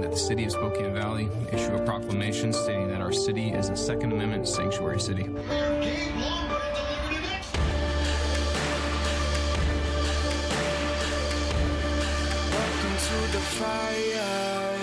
recommending 0.00 0.10
that 0.10 0.10
the 0.10 0.16
City 0.16 0.44
of 0.44 0.52
Spokane 0.52 0.94
Valley 0.94 1.28
issue 1.52 1.74
a 1.74 1.84
proclamation 1.84 2.52
stating 2.52 2.88
that 2.88 3.00
our 3.00 3.12
city 3.12 3.50
is 3.50 3.68
a 3.68 3.76
Second 3.76 4.12
Amendment 4.12 4.48
sanctuary 4.48 5.00
city. 5.00 5.28
Welcome 5.28 5.46
to 13.08 13.16
the 13.32 13.40
fire. 13.58 14.78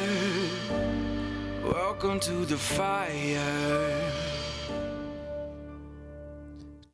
Welcome 1.63 2.20
to 2.20 2.45
the 2.45 2.57
fire. 2.57 4.27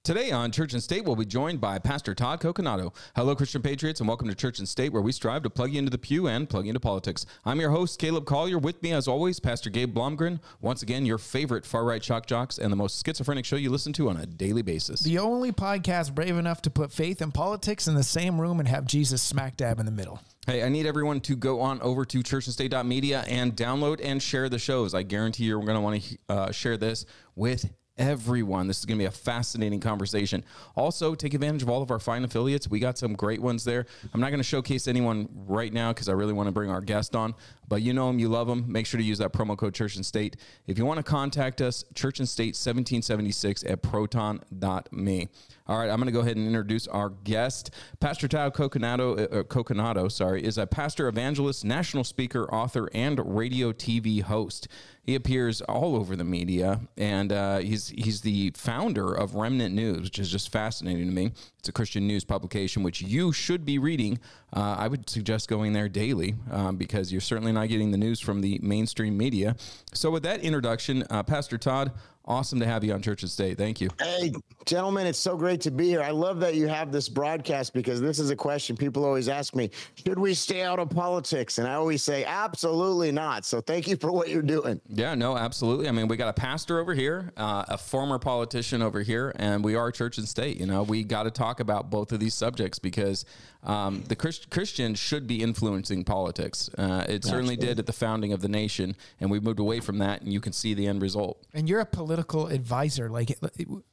Today 0.03 0.31
on 0.31 0.51
Church 0.51 0.73
and 0.73 0.83
State, 0.83 1.05
we'll 1.05 1.15
be 1.15 1.23
joined 1.23 1.61
by 1.61 1.79
Pastor 1.79 2.13
Todd 2.13 2.41
Coconato. 2.41 2.93
Hello, 3.15 3.37
Christian 3.37 3.61
Patriots, 3.61 4.01
and 4.01 4.07
welcome 4.09 4.27
to 4.27 4.35
Church 4.35 4.59
and 4.59 4.67
State, 4.67 4.91
where 4.91 5.01
we 5.01 5.13
strive 5.13 5.43
to 5.43 5.49
plug 5.49 5.71
you 5.71 5.79
into 5.79 5.91
the 5.91 5.97
pew 5.97 6.27
and 6.27 6.49
plug 6.49 6.65
you 6.65 6.71
into 6.71 6.81
politics. 6.81 7.25
I'm 7.45 7.61
your 7.61 7.69
host, 7.69 7.99
Caleb 7.99 8.25
Collier. 8.25 8.57
With 8.57 8.83
me, 8.83 8.91
as 8.91 9.07
always, 9.07 9.39
Pastor 9.39 9.69
Gabe 9.69 9.95
Blomgren. 9.95 10.41
Once 10.59 10.81
again, 10.81 11.05
your 11.05 11.17
favorite 11.17 11.65
far 11.65 11.85
right 11.85 12.03
shock 12.03 12.25
jocks 12.25 12.57
and 12.57 12.69
the 12.69 12.75
most 12.75 13.05
schizophrenic 13.05 13.45
show 13.45 13.55
you 13.55 13.69
listen 13.69 13.93
to 13.93 14.09
on 14.09 14.17
a 14.17 14.25
daily 14.25 14.61
basis. 14.61 14.99
The 14.99 15.19
only 15.19 15.53
podcast 15.53 16.13
brave 16.13 16.35
enough 16.35 16.61
to 16.63 16.69
put 16.69 16.91
faith 16.91 17.21
and 17.21 17.33
politics 17.33 17.87
in 17.87 17.95
the 17.95 18.03
same 18.03 18.41
room 18.41 18.59
and 18.59 18.67
have 18.67 18.83
Jesus 18.83 19.21
smack 19.21 19.55
dab 19.55 19.79
in 19.79 19.85
the 19.85 19.91
middle. 19.93 20.19
Hey, 20.45 20.63
I 20.63 20.67
need 20.67 20.85
everyone 20.85 21.21
to 21.21 21.37
go 21.37 21.61
on 21.61 21.79
over 21.79 22.03
to 22.03 22.17
churchandstate.media 22.19 23.23
and 23.29 23.55
download 23.55 24.01
and 24.03 24.21
share 24.21 24.49
the 24.49 24.59
shows. 24.59 24.93
I 24.93 25.03
guarantee 25.03 25.45
you're 25.45 25.61
going 25.61 25.75
to 25.75 25.79
want 25.79 26.03
to 26.03 26.17
uh, 26.27 26.51
share 26.51 26.75
this 26.75 27.05
with 27.37 27.71
everyone. 27.97 28.67
This 28.67 28.79
is 28.79 28.85
going 28.85 28.97
to 28.97 29.01
be 29.01 29.07
a 29.07 29.11
fascinating 29.11 29.79
conversation. 29.79 30.43
Also, 30.75 31.15
take 31.15 31.33
advantage 31.33 31.61
of 31.61 31.69
all 31.69 31.81
of 31.81 31.91
our 31.91 31.99
fine 31.99 32.23
affiliates. 32.23 32.67
We 32.67 32.79
got 32.79 32.97
some 32.97 33.13
great 33.13 33.41
ones 33.41 33.63
there. 33.63 33.85
I'm 34.13 34.21
not 34.21 34.29
going 34.29 34.39
to 34.39 34.43
showcase 34.43 34.87
anyone 34.87 35.29
right 35.47 35.71
now 35.71 35.93
because 35.93 36.09
I 36.09 36.13
really 36.13 36.33
want 36.33 36.47
to 36.47 36.51
bring 36.51 36.69
our 36.69 36.81
guest 36.81 37.15
on, 37.15 37.35
but 37.67 37.81
you 37.81 37.93
know 37.93 38.07
them, 38.07 38.19
you 38.19 38.29
love 38.29 38.47
them. 38.47 38.65
Make 38.67 38.85
sure 38.85 38.97
to 38.97 39.03
use 39.03 39.19
that 39.19 39.31
promo 39.31 39.57
code 39.57 39.73
Church 39.73 39.95
and 39.95 40.05
State. 40.05 40.37
If 40.67 40.77
you 40.77 40.85
want 40.85 40.97
to 40.97 41.03
contact 41.03 41.61
us, 41.61 41.85
Church 41.93 42.19
and 42.19 42.27
State 42.27 42.55
1776 42.55 43.63
at 43.65 43.81
proton.me. 43.81 45.29
All 45.65 45.77
right, 45.77 45.89
I'm 45.89 45.95
going 45.95 46.07
to 46.07 46.11
go 46.11 46.19
ahead 46.19 46.35
and 46.35 46.45
introduce 46.45 46.87
our 46.87 47.09
guest. 47.09 47.71
Pastor 48.01 48.27
Tao 48.27 48.49
Coconato, 48.49 49.17
uh, 49.17 49.43
Coconato, 49.43 50.11
sorry, 50.11 50.43
is 50.43 50.57
a 50.57 50.67
pastor, 50.67 51.07
evangelist, 51.07 51.63
national 51.63 52.03
speaker, 52.03 52.53
author, 52.53 52.89
and 52.93 53.21
radio 53.33 53.71
TV 53.71 54.21
host. 54.21 54.67
He 55.03 55.15
appears 55.15 55.61
all 55.61 55.95
over 55.95 56.17
the 56.17 56.23
media, 56.25 56.81
and 56.97 57.31
uh, 57.31 57.57
he's 57.59 57.89
he's 57.89 58.21
the 58.21 58.51
founder 58.55 59.13
of 59.13 59.35
Remnant 59.35 59.75
News, 59.75 60.01
which 60.01 60.19
is 60.19 60.29
just 60.29 60.49
fascinating 60.49 61.07
to 61.07 61.13
me. 61.13 61.31
It's 61.59 61.67
a 61.69 61.73
Christian 61.73 62.07
news 62.07 62.23
publication 62.23 62.83
which 62.83 63.01
you 63.01 63.31
should 63.31 63.65
be 63.65 63.77
reading. 63.77 64.19
Uh, 64.53 64.75
I 64.79 64.87
would 64.87 65.09
suggest 65.09 65.49
going 65.49 65.73
there 65.73 65.89
daily 65.89 66.35
um, 66.51 66.77
because 66.77 67.11
you're 67.11 67.21
certainly 67.21 67.51
not 67.51 67.67
getting 67.69 67.91
the 67.91 67.97
news 67.97 68.19
from 68.19 68.41
the 68.41 68.59
mainstream 68.61 69.17
media. 69.17 69.55
So, 69.93 70.09
with 70.09 70.23
that 70.23 70.41
introduction, 70.41 71.03
uh, 71.09 71.23
Pastor 71.23 71.57
Todd, 71.57 71.91
awesome 72.25 72.59
to 72.59 72.65
have 72.65 72.83
you 72.83 72.93
on 72.93 73.01
Church 73.01 73.21
and 73.23 73.31
State. 73.31 73.57
Thank 73.57 73.81
you. 73.81 73.89
Hey, 73.99 74.33
gentlemen, 74.65 75.07
it's 75.07 75.19
so 75.19 75.35
great 75.35 75.61
to 75.61 75.71
be 75.71 75.87
here. 75.87 76.01
I 76.01 76.11
love 76.11 76.39
that 76.39 76.55
you 76.55 76.67
have 76.67 76.91
this 76.91 77.09
broadcast 77.09 77.73
because 77.73 77.99
this 77.99 78.19
is 78.19 78.29
a 78.29 78.35
question 78.35 78.77
people 78.77 79.03
always 79.05 79.27
ask 79.27 79.55
me 79.55 79.69
Should 80.05 80.17
we 80.19 80.33
stay 80.33 80.61
out 80.61 80.79
of 80.79 80.89
politics? 80.89 81.57
And 81.57 81.67
I 81.67 81.73
always 81.73 82.03
say, 82.03 82.23
absolutely 82.25 83.11
not. 83.11 83.45
So 83.45 83.61
thank 83.61 83.87
you 83.87 83.97
for 83.97 84.11
what 84.11 84.29
you're 84.29 84.41
doing. 84.41 84.79
Yeah, 84.87 85.15
no, 85.15 85.37
absolutely. 85.37 85.87
I 85.87 85.91
mean, 85.91 86.07
we 86.07 86.17
got 86.17 86.29
a 86.29 86.33
pastor 86.33 86.79
over 86.79 86.93
here, 86.93 87.31
uh, 87.37 87.65
a 87.67 87.77
former 87.77 88.19
politician 88.19 88.81
over 88.81 89.01
here, 89.01 89.33
and 89.35 89.63
we 89.63 89.75
are 89.75 89.91
Church 89.91 90.17
and 90.17 90.27
State. 90.27 90.59
You 90.59 90.65
know, 90.65 90.83
we 90.83 91.03
got 91.03 91.23
to 91.23 91.31
talk 91.31 91.59
about 91.59 91.89
both 91.89 92.11
of 92.11 92.19
these 92.19 92.33
subjects 92.33 92.79
because 92.79 93.25
um, 93.63 94.03
the 94.07 94.15
Christ- 94.15 94.49
Christian 94.49 94.93
should 94.95 95.27
be 95.27 95.41
influencing 95.41 96.03
politics. 96.03 96.69
Uh, 96.77 97.05
it 97.07 97.23
certainly 97.23 97.55
did 97.55 97.79
at 97.79 97.85
the 97.85 97.93
founding 97.93 98.33
of 98.33 98.41
the 98.41 98.49
nation, 98.49 98.95
and 99.19 99.31
we've 99.31 99.43
moved 99.43 99.59
away 99.59 99.79
from 99.79 99.99
that, 99.99 100.21
and 100.21 100.33
you 100.33 100.41
can 100.41 100.51
see 100.51 100.73
the 100.73 100.87
end 100.87 101.01
result. 101.01 101.41
And 101.53 101.69
you're 101.69 101.79
a 101.79 101.85
political 101.85 102.12
advisor. 102.21 103.09
Like 103.09 103.37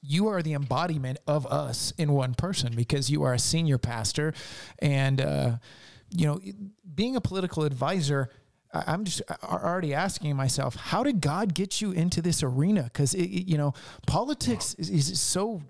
you 0.03 0.29
are 0.29 0.43
the 0.43 0.55
embodiment 0.55 1.19
of 1.27 1.47
us 1.47 1.93
in 1.99 2.13
one 2.13 2.35
person 2.35 2.75
because 2.75 3.11
you 3.11 3.23
are 3.23 3.35
a 3.35 3.39
senior 3.39 3.79
pastor. 3.79 4.33
And, 4.79 5.21
uh, 5.21 5.57
you 6.11 6.27
know, 6.27 6.41
being 6.95 7.17
a 7.17 7.21
political 7.21 7.65
advisor, 7.65 8.31
I'm 8.73 9.05
just 9.05 9.23
already 9.43 9.95
asking 9.95 10.37
myself, 10.37 10.77
how 10.77 11.03
did 11.03 11.21
God 11.21 11.55
get 11.55 11.81
you 11.81 11.93
into 11.93 12.23
this 12.23 12.43
arena? 12.43 12.85
Because, 12.85 13.15
you 13.15 13.59
know, 13.59 13.75
politics 14.07 14.75
is, 14.75 14.91
is 14.91 15.21
so 15.21 15.63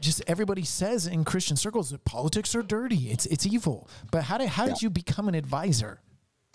just 0.00 0.22
everybody 0.26 0.64
says 0.64 1.06
in 1.06 1.24
Christian 1.24 1.56
circles 1.56 1.90
that 1.90 2.04
politics 2.04 2.54
are 2.54 2.62
dirty. 2.62 3.10
It's 3.10 3.26
it's 3.26 3.46
evil. 3.46 3.88
But 4.10 4.24
how 4.24 4.38
did 4.38 4.48
how 4.48 4.66
did 4.66 4.80
you 4.80 4.90
become 4.90 5.28
an 5.28 5.34
advisor? 5.34 6.00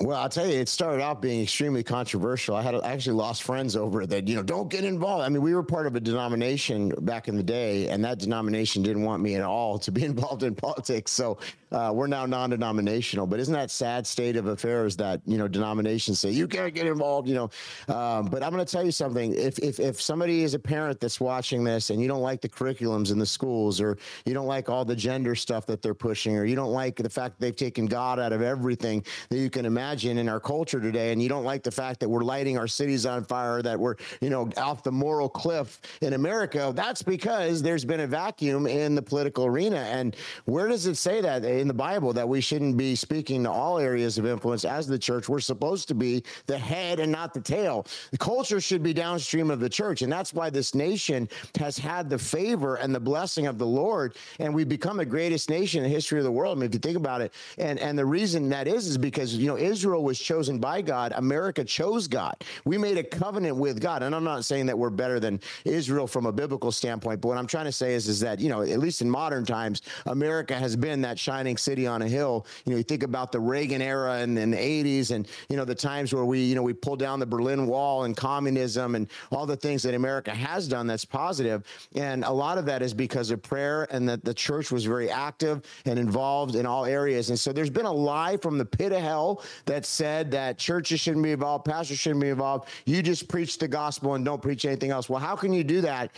Well, 0.01 0.17
I'll 0.19 0.27
tell 0.27 0.45
you, 0.45 0.59
it 0.59 0.67
started 0.67 1.01
off 1.01 1.21
being 1.21 1.41
extremely 1.41 1.81
controversial. 1.81 2.53
I 2.53 2.61
had 2.61 2.75
actually 2.75 3.15
lost 3.15 3.43
friends 3.43 3.77
over 3.77 4.01
it 4.01 4.09
that, 4.09 4.27
you 4.27 4.35
know, 4.35 4.43
don't 4.43 4.69
get 4.69 4.83
involved. 4.83 5.23
I 5.23 5.29
mean, 5.29 5.41
we 5.41 5.55
were 5.55 5.63
part 5.63 5.87
of 5.87 5.95
a 5.95 6.01
denomination 6.01 6.89
back 7.03 7.29
in 7.29 7.37
the 7.37 7.43
day, 7.43 7.87
and 7.87 8.03
that 8.03 8.19
denomination 8.19 8.83
didn't 8.83 9.03
want 9.03 9.23
me 9.23 9.35
at 9.35 9.41
all 9.41 9.79
to 9.79 9.93
be 9.93 10.03
involved 10.11 10.43
in 10.43 10.53
politics. 10.53 11.11
So 11.11 11.37
uh, 11.75 11.91
we're 11.91 12.07
now 12.07 12.25
non 12.25 12.49
denominational. 12.49 13.27
But 13.27 13.41
isn't 13.41 13.53
that 13.53 13.69
sad 13.69 14.07
state 14.07 14.37
of 14.37 14.47
affairs 14.47 14.95
that, 14.95 15.21
you 15.25 15.37
know, 15.37 15.47
denominations 15.47 16.21
say 16.21 16.31
you 16.31 16.47
can't 16.47 16.73
get 16.73 16.87
involved, 16.87 17.27
you 17.27 17.35
know? 17.35 17.49
Um, 17.93 18.27
but 18.27 18.41
I'm 18.41 18.53
going 18.53 18.65
to 18.65 18.71
tell 18.71 18.85
you 18.85 18.91
something. 18.91 19.33
If, 19.33 19.59
if, 19.59 19.81
if 19.81 20.01
somebody 20.01 20.43
is 20.43 20.53
a 20.53 20.59
parent 20.59 21.01
that's 21.01 21.19
watching 21.19 21.65
this 21.65 21.89
and 21.89 22.01
you 22.01 22.07
don't 22.07 22.21
like 22.21 22.39
the 22.39 22.47
curriculums 22.47 23.11
in 23.11 23.19
the 23.19 23.25
schools, 23.25 23.81
or 23.81 23.97
you 24.25 24.33
don't 24.33 24.47
like 24.47 24.69
all 24.69 24.85
the 24.85 24.95
gender 24.95 25.35
stuff 25.35 25.65
that 25.65 25.81
they're 25.81 25.93
pushing, 25.93 26.37
or 26.37 26.45
you 26.45 26.55
don't 26.55 26.71
like 26.71 26.95
the 26.95 27.09
fact 27.09 27.37
that 27.37 27.45
they've 27.45 27.55
taken 27.55 27.87
God 27.87 28.21
out 28.21 28.31
of 28.31 28.41
everything 28.41 29.03
that 29.29 29.37
you 29.37 29.49
can 29.49 29.65
imagine 29.65 30.17
in 30.17 30.29
our 30.29 30.39
culture 30.39 30.79
today, 30.79 31.11
and 31.11 31.21
you 31.21 31.27
don't 31.27 31.43
like 31.43 31.61
the 31.61 31.71
fact 31.71 31.99
that 31.99 32.07
we're 32.07 32.23
lighting 32.23 32.57
our 32.57 32.67
cities 32.67 33.05
on 33.05 33.25
fire, 33.25 33.61
that 33.61 33.77
we're, 33.77 33.95
you 34.21 34.29
know, 34.29 34.49
off 34.55 34.81
the 34.81 34.91
moral 34.93 35.27
cliff 35.27 35.81
in 35.99 36.13
America, 36.13 36.71
that's 36.73 37.01
because 37.01 37.61
there's 37.61 37.83
been 37.83 37.99
a 37.99 38.07
vacuum 38.07 38.65
in 38.65 38.95
the 38.95 39.01
political 39.01 39.45
arena. 39.45 39.79
And 39.79 40.15
where 40.45 40.69
does 40.69 40.85
it 40.85 40.95
say 40.95 41.19
that 41.19 41.43
in 41.65 41.67
the 41.67 41.73
Bible 41.73 42.13
that 42.13 42.29
we 42.29 42.41
shouldn't 42.41 42.77
be 42.77 42.93
speaking 42.93 43.43
to 43.43 43.49
all 43.49 43.79
areas 43.79 44.19
of 44.19 44.27
influence 44.27 44.65
as 44.65 44.85
the 44.85 44.99
church? 44.99 45.27
We're 45.27 45.39
supposed 45.39 45.87
to 45.87 45.95
be 45.95 46.23
the 46.45 46.59
head 46.59 46.99
and 46.99 47.11
not 47.11 47.33
the 47.33 47.41
tail. 47.41 47.87
The 48.11 48.19
culture 48.19 48.61
should 48.61 48.83
be 48.83 48.93
downstream 48.93 49.49
of 49.49 49.59
the 49.59 49.67
church. 49.67 50.03
And 50.03 50.13
that's 50.13 50.31
why 50.31 50.51
this 50.51 50.75
nation 50.75 51.27
has 51.57 51.75
had 51.75 52.07
the 52.07 52.19
favor 52.19 52.75
and 52.75 52.93
the 52.93 52.99
blessing 52.99 53.47
of 53.47 53.57
the 53.57 53.65
Lord. 53.65 54.15
And 54.37 54.53
we've 54.53 54.69
become 54.69 54.97
the 54.97 55.05
greatest 55.05 55.49
nation 55.49 55.83
in 55.83 55.89
the 55.89 55.95
history 55.95 56.19
of 56.19 56.23
the 56.23 56.31
world. 56.31 56.55
I 56.55 56.61
mean, 56.61 56.69
if 56.69 56.73
you 56.75 56.79
think 56.79 56.97
about 56.97 57.21
it, 57.21 57.33
and, 57.57 57.79
and 57.79 57.97
the 57.97 58.05
reason 58.05 58.47
that 58.49 58.67
is, 58.67 58.85
is 58.85 58.99
because, 58.99 59.33
you 59.33 59.47
know, 59.47 59.57
Israel 59.57 60.03
was 60.03 60.19
chosen 60.19 60.59
by 60.59 60.83
God. 60.83 61.13
America 61.15 61.63
chose 61.63 62.07
God. 62.07 62.35
We 62.65 62.77
made 62.77 62.99
a 62.99 63.03
covenant 63.03 63.55
with 63.55 63.81
God. 63.81 64.03
And 64.03 64.13
I'm 64.13 64.23
not 64.23 64.45
saying 64.45 64.67
that 64.67 64.77
we're 64.77 64.91
better 64.91 65.19
than 65.19 65.41
Israel 65.63 66.05
from 66.05 66.27
a 66.27 66.31
biblical 66.31 66.71
standpoint, 66.71 67.21
but 67.21 67.29
what 67.29 67.39
I'm 67.39 67.47
trying 67.47 67.65
to 67.65 67.71
say 67.71 67.95
is, 67.95 68.07
is 68.07 68.19
that, 68.19 68.39
you 68.39 68.49
know, 68.49 68.61
at 68.61 68.77
least 68.77 69.01
in 69.01 69.09
modern 69.09 69.45
times, 69.45 69.81
America 70.05 70.53
has 70.53 70.75
been 70.75 71.01
that 71.01 71.17
shining 71.17 71.54
city 71.57 71.87
on 71.87 72.01
a 72.01 72.07
hill. 72.07 72.45
You 72.65 72.71
know, 72.71 72.77
you 72.77 72.83
think 72.83 73.03
about 73.03 73.31
the 73.31 73.39
Reagan 73.39 73.81
era 73.81 74.13
and 74.15 74.37
the 74.37 74.41
80s 74.41 75.11
and, 75.11 75.27
you 75.49 75.57
know, 75.57 75.65
the 75.65 75.75
times 75.75 76.13
where 76.13 76.25
we, 76.25 76.41
you 76.41 76.55
know, 76.55 76.63
we 76.63 76.73
pulled 76.73 76.99
down 76.99 77.19
the 77.19 77.25
Berlin 77.25 77.67
Wall 77.67 78.03
and 78.03 78.15
communism 78.15 78.95
and 78.95 79.07
all 79.31 79.45
the 79.45 79.55
things 79.55 79.83
that 79.83 79.93
America 79.93 80.31
has 80.31 80.67
done 80.67 80.87
that's 80.87 81.05
positive. 81.05 81.63
And 81.95 82.23
a 82.23 82.31
lot 82.31 82.57
of 82.57 82.65
that 82.65 82.81
is 82.81 82.93
because 82.93 83.31
of 83.31 83.41
prayer 83.41 83.87
and 83.91 84.07
that 84.09 84.23
the 84.23 84.33
church 84.33 84.71
was 84.71 84.85
very 84.85 85.09
active 85.09 85.63
and 85.85 85.99
involved 85.99 86.55
in 86.55 86.65
all 86.65 86.85
areas. 86.85 87.29
And 87.29 87.39
so 87.39 87.51
there's 87.51 87.69
been 87.69 87.85
a 87.85 87.93
lie 87.93 88.37
from 88.37 88.57
the 88.57 88.65
pit 88.65 88.91
of 88.91 89.01
hell 89.01 89.43
that 89.65 89.85
said 89.85 90.31
that 90.31 90.57
churches 90.57 90.99
shouldn't 90.99 91.23
be 91.23 91.31
involved, 91.31 91.65
pastors 91.65 91.99
shouldn't 91.99 92.21
be 92.21 92.29
involved. 92.29 92.69
You 92.85 93.01
just 93.01 93.27
preach 93.27 93.57
the 93.57 93.67
gospel 93.67 94.15
and 94.15 94.25
don't 94.25 94.41
preach 94.41 94.65
anything 94.65 94.91
else. 94.91 95.09
Well, 95.09 95.19
how 95.19 95.35
can 95.35 95.53
you 95.53 95.63
do 95.63 95.81
that? 95.81 96.11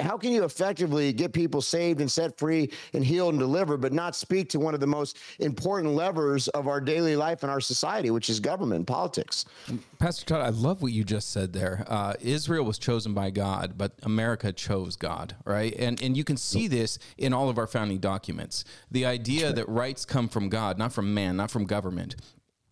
How 0.00 0.16
can 0.16 0.32
you 0.32 0.44
effectively 0.44 1.12
get 1.12 1.32
people 1.32 1.60
saved 1.60 2.00
and 2.00 2.10
set 2.10 2.38
free 2.38 2.70
and 2.92 3.04
healed 3.04 3.34
and 3.34 3.40
delivered, 3.40 3.80
but 3.80 3.92
not 3.92 4.14
speak 4.14 4.48
to 4.50 4.58
one 4.62 4.74
of 4.74 4.80
the 4.80 4.86
most 4.86 5.18
important 5.38 5.94
levers 5.94 6.48
of 6.48 6.68
our 6.68 6.80
daily 6.80 7.16
life 7.16 7.42
in 7.44 7.50
our 7.50 7.60
society, 7.60 8.10
which 8.10 8.30
is 8.30 8.40
government 8.40 8.78
and 8.80 8.86
politics? 8.86 9.44
Pastor 9.98 10.24
Todd, 10.24 10.40
I 10.40 10.50
love 10.50 10.82
what 10.82 10.92
you 10.92 11.04
just 11.04 11.30
said 11.30 11.52
there. 11.52 11.84
Uh, 11.88 12.14
Israel 12.20 12.64
was 12.64 12.78
chosen 12.78 13.14
by 13.14 13.30
God, 13.30 13.74
but 13.76 13.92
America 14.02 14.52
chose 14.52 14.96
God, 14.96 15.36
right? 15.44 15.74
And 15.78 16.00
and 16.02 16.16
you 16.16 16.24
can 16.24 16.36
see 16.36 16.68
this 16.68 16.98
in 17.18 17.32
all 17.32 17.48
of 17.48 17.58
our 17.58 17.66
founding 17.66 17.98
documents. 17.98 18.64
The 18.90 19.06
idea 19.06 19.52
that 19.52 19.68
rights 19.68 20.04
come 20.04 20.28
from 20.28 20.48
God, 20.48 20.78
not 20.78 20.92
from 20.92 21.14
man, 21.14 21.36
not 21.36 21.50
from 21.50 21.64
government. 21.64 22.16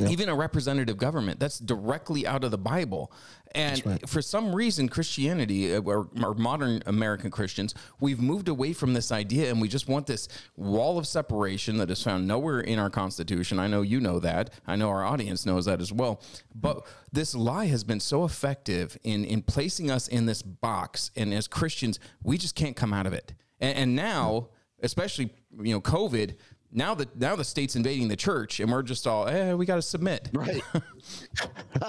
Even 0.08 0.28
a 0.28 0.34
representative 0.34 0.96
government 0.96 1.40
that's 1.40 1.58
directly 1.58 2.26
out 2.26 2.44
of 2.44 2.50
the 2.50 2.58
Bible. 2.58 3.12
And 3.52 3.84
right. 3.84 4.08
for 4.08 4.22
some 4.22 4.54
reason, 4.54 4.88
Christianity 4.88 5.74
uh, 5.74 5.80
or, 5.80 6.08
or 6.22 6.34
modern 6.34 6.82
American 6.86 7.30
Christians, 7.30 7.74
we've 7.98 8.20
moved 8.20 8.48
away 8.48 8.72
from 8.72 8.94
this 8.94 9.10
idea 9.10 9.50
and 9.50 9.60
we 9.60 9.68
just 9.68 9.88
want 9.88 10.06
this 10.06 10.28
wall 10.56 10.98
of 10.98 11.06
separation 11.06 11.78
that 11.78 11.90
is 11.90 12.02
found 12.02 12.28
nowhere 12.28 12.60
in 12.60 12.78
our 12.78 12.90
Constitution. 12.90 13.58
I 13.58 13.66
know 13.66 13.82
you 13.82 14.00
know 14.00 14.20
that. 14.20 14.50
I 14.66 14.76
know 14.76 14.88
our 14.88 15.04
audience 15.04 15.44
knows 15.44 15.64
that 15.64 15.80
as 15.80 15.92
well. 15.92 16.22
But 16.54 16.86
this 17.12 17.34
lie 17.34 17.66
has 17.66 17.82
been 17.82 18.00
so 18.00 18.24
effective 18.24 18.96
in, 19.02 19.24
in 19.24 19.42
placing 19.42 19.90
us 19.90 20.06
in 20.06 20.26
this 20.26 20.42
box. 20.42 21.10
And 21.16 21.34
as 21.34 21.48
Christians, 21.48 21.98
we 22.22 22.38
just 22.38 22.54
can't 22.54 22.76
come 22.76 22.92
out 22.92 23.06
of 23.06 23.12
it. 23.12 23.34
And, 23.60 23.76
and 23.76 23.96
now, 23.96 24.50
especially, 24.80 25.34
you 25.60 25.74
know, 25.74 25.80
COVID, 25.80 26.36
now 26.72 26.94
the 26.94 27.08
now 27.16 27.36
the 27.36 27.44
state's 27.44 27.76
invading 27.76 28.08
the 28.08 28.16
church, 28.16 28.60
and 28.60 28.70
we're 28.70 28.82
just 28.82 29.06
all, 29.06 29.26
eh, 29.28 29.52
we 29.54 29.66
got 29.66 29.76
to 29.76 29.82
submit. 29.82 30.28
Right. 30.32 30.62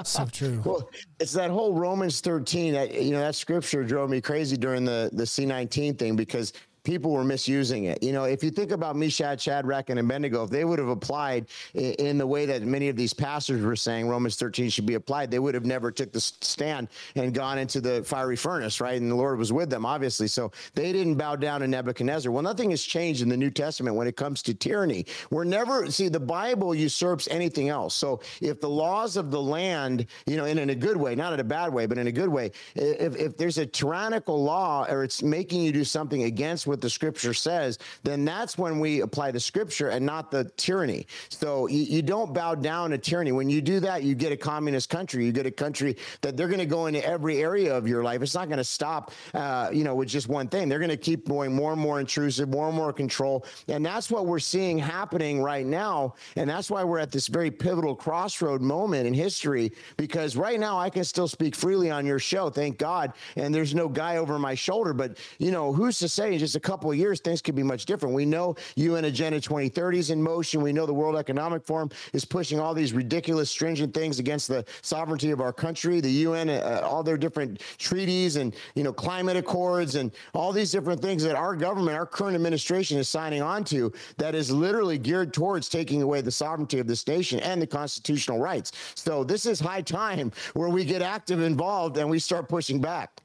So 0.06 0.25
true. 0.25 0.62
Well, 0.66 0.89
it's 1.19 1.33
that 1.33 1.51
whole 1.51 1.74
Romans 1.74 2.22
13 2.22 2.74
that 2.74 2.94
you 2.94 3.12
know 3.12 3.19
that 3.19 3.36
scripture 3.36 3.83
drove 3.83 4.10
me 4.10 4.22
crazy 4.22 4.56
during 4.56 4.86
the 4.86 5.10
the 5.12 5.24
C19 5.25 6.00
thing 6.00 6.16
because 6.16 6.54
people 6.83 7.12
were 7.12 7.24
misusing 7.24 7.86
it. 7.86 8.01
You 8.01 8.12
know, 8.12 8.24
if 8.24 8.44
you 8.44 8.51
think 8.51 8.72
about 8.72 8.95
Meshach, 8.95 9.42
Shadrach, 9.42 9.89
and 9.89 10.00
Abednego, 10.00 10.44
if 10.44 10.50
they 10.50 10.66
would 10.66 10.80
have 10.80 10.88
applied 10.88 11.48
in, 11.74 12.18
the 12.18 12.28
way 12.28 12.45
that 12.45 12.62
many 12.63 12.89
of 12.89 12.95
these 12.95 13.13
pastors 13.13 13.63
were 13.63 13.75
saying 13.75 14.07
Romans 14.07 14.36
13 14.36 14.69
should 14.69 14.86
be 14.86 14.95
applied, 14.95 15.31
they 15.31 15.39
would 15.39 15.54
have 15.54 15.66
never 15.66 15.92
took 15.92 16.12
the 16.12 16.19
stand 16.19 16.88
and 17.16 17.33
gone 17.33 17.57
into 17.57 17.81
the 17.81 18.04
fiery 18.04 18.36
furnace, 18.36 18.81
right? 18.81 19.01
And 19.01 19.10
the 19.10 19.16
Lord 19.16 19.39
was 19.39 19.54
with 19.54 19.69
them, 19.69 19.86
obviously. 19.86 20.28
So 20.28 20.51
they 20.75 20.92
didn't 20.92 21.16
bow 21.16 21.36
down 21.36 21.62
to 21.62 21.68
Nebuchadnezzar. 21.68 22.31
Well, 22.31 22.44
nothing 22.44 22.72
has 22.72 22.84
changed 22.84 23.22
in 23.22 23.30
the 23.30 23.38
New 23.38 23.50
Testament 23.50 23.95
when 23.95 24.07
it 24.07 24.18
comes 24.18 24.42
to 24.44 24.54
tyranny. 24.54 25.06
We're 25.30 25.45
never 25.45 25.89
see 25.89 26.10
the 26.10 26.19
Bible 26.19 26.75
usurps 26.75 27.27
anything 27.31 27.69
else. 27.69 27.95
So 27.95 28.22
if 28.42 28.60
the 28.60 28.69
laws 28.69 29.18
of 29.18 29.31
the 29.31 29.42
land, 29.42 30.06
you 30.25 30.38
know, 30.38 30.45
in, 30.45 30.57
in 30.57 30.69
a 30.69 30.75
good 30.75 30.98
way, 30.98 31.16
not 31.16 31.34
in 31.34 31.39
a 31.39 31.44
bad 31.44 31.74
way, 31.74 31.86
but 31.86 31.98
in 31.98 32.07
a 32.07 32.12
good 32.12 32.30
way, 32.30 32.51
if, 32.75 33.16
if 33.16 33.38
there's 33.38 33.57
a 33.57 33.66
tyrannical 33.66 34.44
law 34.44 34.86
or 34.89 35.04
it's 35.04 35.24
making 35.24 35.62
you 35.62 35.72
do 35.72 35.84
something 35.84 36.24
against 36.24 36.68
what 36.72 36.82
the 36.82 36.90
scripture 36.90 37.34
says, 37.34 37.78
then 38.02 38.26
that's 38.26 38.58
when 38.58 38.80
we 38.80 39.02
apply 39.02 39.30
the 39.30 39.40
scripture 39.40 39.90
and 39.90 40.04
not 40.04 40.32
the 40.32 40.46
tyranny. 40.58 41.06
So 41.30 41.68
you, 41.68 41.84
you 41.84 42.02
don't 42.02 42.34
bow 42.34 42.56
down 42.56 42.90
to 42.90 42.98
tyranny. 42.98 43.32
When 43.32 43.50
you 43.50 43.62
do 43.62 43.80
that, 43.82 44.02
you 44.02 44.16
get 44.16 44.32
a 44.32 44.38
communist 44.38 44.90
country. 44.90 45.26
You 45.26 45.32
get 45.32 45.46
a 45.46 45.52
country 45.52 45.98
that 46.22 46.36
they're 46.36 46.48
going 46.48 46.60
to 46.60 46.66
go 46.66 46.88
into 46.88 47.06
every 47.06 47.44
area 47.44 47.76
of 47.76 47.88
your 47.88 48.04
life. 48.04 48.22
It's 48.22 48.34
not 48.34 48.48
going 48.48 48.58
to 48.58 48.64
stop, 48.64 49.12
uh, 49.34 49.70
you 49.72 49.84
know, 49.84 49.94
with 49.94 50.08
just 50.08 50.30
one 50.30 50.48
thing. 50.48 50.70
They're 50.70 50.80
going 50.80 50.90
to 50.90 50.98
keep 50.98 51.28
going 51.28 51.54
more 51.54 51.74
and 51.74 51.82
more 51.82 52.00
intrusive, 52.00 52.48
more 52.50 52.68
and 52.70 52.76
more 52.76 52.94
control. 52.94 53.46
And 53.68 53.86
that's 53.86 54.10
what 54.10 54.26
we're 54.26 54.40
seeing 54.40 54.80
happening 54.80 55.44
right 55.44 55.66
now. 55.66 56.16
And 56.38 56.50
that's 56.50 56.72
why 56.72 56.84
we're 56.86 57.00
at 57.00 57.12
this 57.12 57.28
very 57.28 57.52
pivotal 57.52 57.96
crossroad 57.96 58.62
moment 58.62 59.06
in 59.08 59.14
history, 59.14 59.74
because 59.98 60.38
right 60.38 60.60
now 60.60 60.80
I 60.80 60.90
can 60.90 61.04
still 61.04 61.28
speak 61.28 61.54
freely 61.54 61.92
on 61.92 62.06
your 62.06 62.20
show, 62.20 62.50
thank 62.50 62.78
God. 62.78 63.12
And 63.36 63.54
there's 63.54 63.76
no 63.76 63.90
guy 63.90 64.18
over 64.18 64.40
my 64.40 64.56
shoulder. 64.56 64.94
But, 64.94 65.18
you 65.38 65.52
know, 65.52 65.74
who's 65.74 66.00
to 66.00 66.08
say 66.08 66.38
just 66.38 66.56
a 66.56 66.61
couple 66.62 66.92
of 66.92 66.98
years 66.98 67.19
things 67.19 67.42
could 67.42 67.56
be 67.56 67.63
much 67.63 67.86
different? 67.86 68.16
We 68.16 68.25
know 68.25 68.56
UN 68.75 69.06
Agenda 69.06 69.40
2030 69.42 70.00
is 70.00 70.10
in 70.10 70.22
motion. 70.22 70.62
We 70.62 70.74
know 70.74 70.86
the 70.86 70.94
World 70.94 71.16
Economic 71.16 71.66
Forum 71.66 71.90
is 72.13 72.25
pushing 72.25 72.60
all 72.60 72.74
these 72.74 72.94
ridiculous, 72.94 73.50
stringent 73.50 73.94
things 73.94 74.19
against 74.19 74.48
the 74.48 74.66
sovereignty 74.81 75.31
of 75.31 75.42
our 75.42 75.54
country. 75.54 76.00
The 76.00 76.12
UN, 76.12 76.50
uh, 76.50 76.81
all 76.84 77.04
their 77.04 77.18
different 77.18 77.62
treaties 77.78 78.36
and, 78.36 78.56
you 78.75 78.84
know, 78.84 78.94
climate 78.94 79.38
accords 79.38 79.96
and 79.96 80.12
all 80.34 80.54
these 80.54 80.72
different 80.72 81.02
things 81.02 81.24
that 81.24 81.36
our 81.36 81.56
government, 81.56 81.98
our 81.98 82.06
current 82.06 82.36
administration 82.36 82.98
is 82.98 83.10
signing 83.10 83.42
on 83.42 83.63
to 83.66 83.92
that 84.18 84.36
is 84.36 84.52
literally 84.52 84.98
geared 84.98 85.34
towards 85.34 85.69
taking 85.69 86.02
away 86.02 86.22
the 86.22 86.31
sovereignty 86.31 86.80
of 86.80 86.88
this 86.88 87.08
nation 87.08 87.40
and 87.40 87.62
the 87.62 87.68
constitutional 87.68 88.40
rights. 88.40 88.72
So 88.96 89.24
this 89.24 89.46
is 89.46 89.60
high 89.60 89.81
time 89.81 90.31
where 90.54 90.69
we 90.69 90.86
get 90.86 91.02
active 91.02 91.42
involved 91.42 91.98
and 91.98 92.10
we 92.10 92.19
start 92.19 92.48
pushing 92.48 92.80
back. 92.80 93.22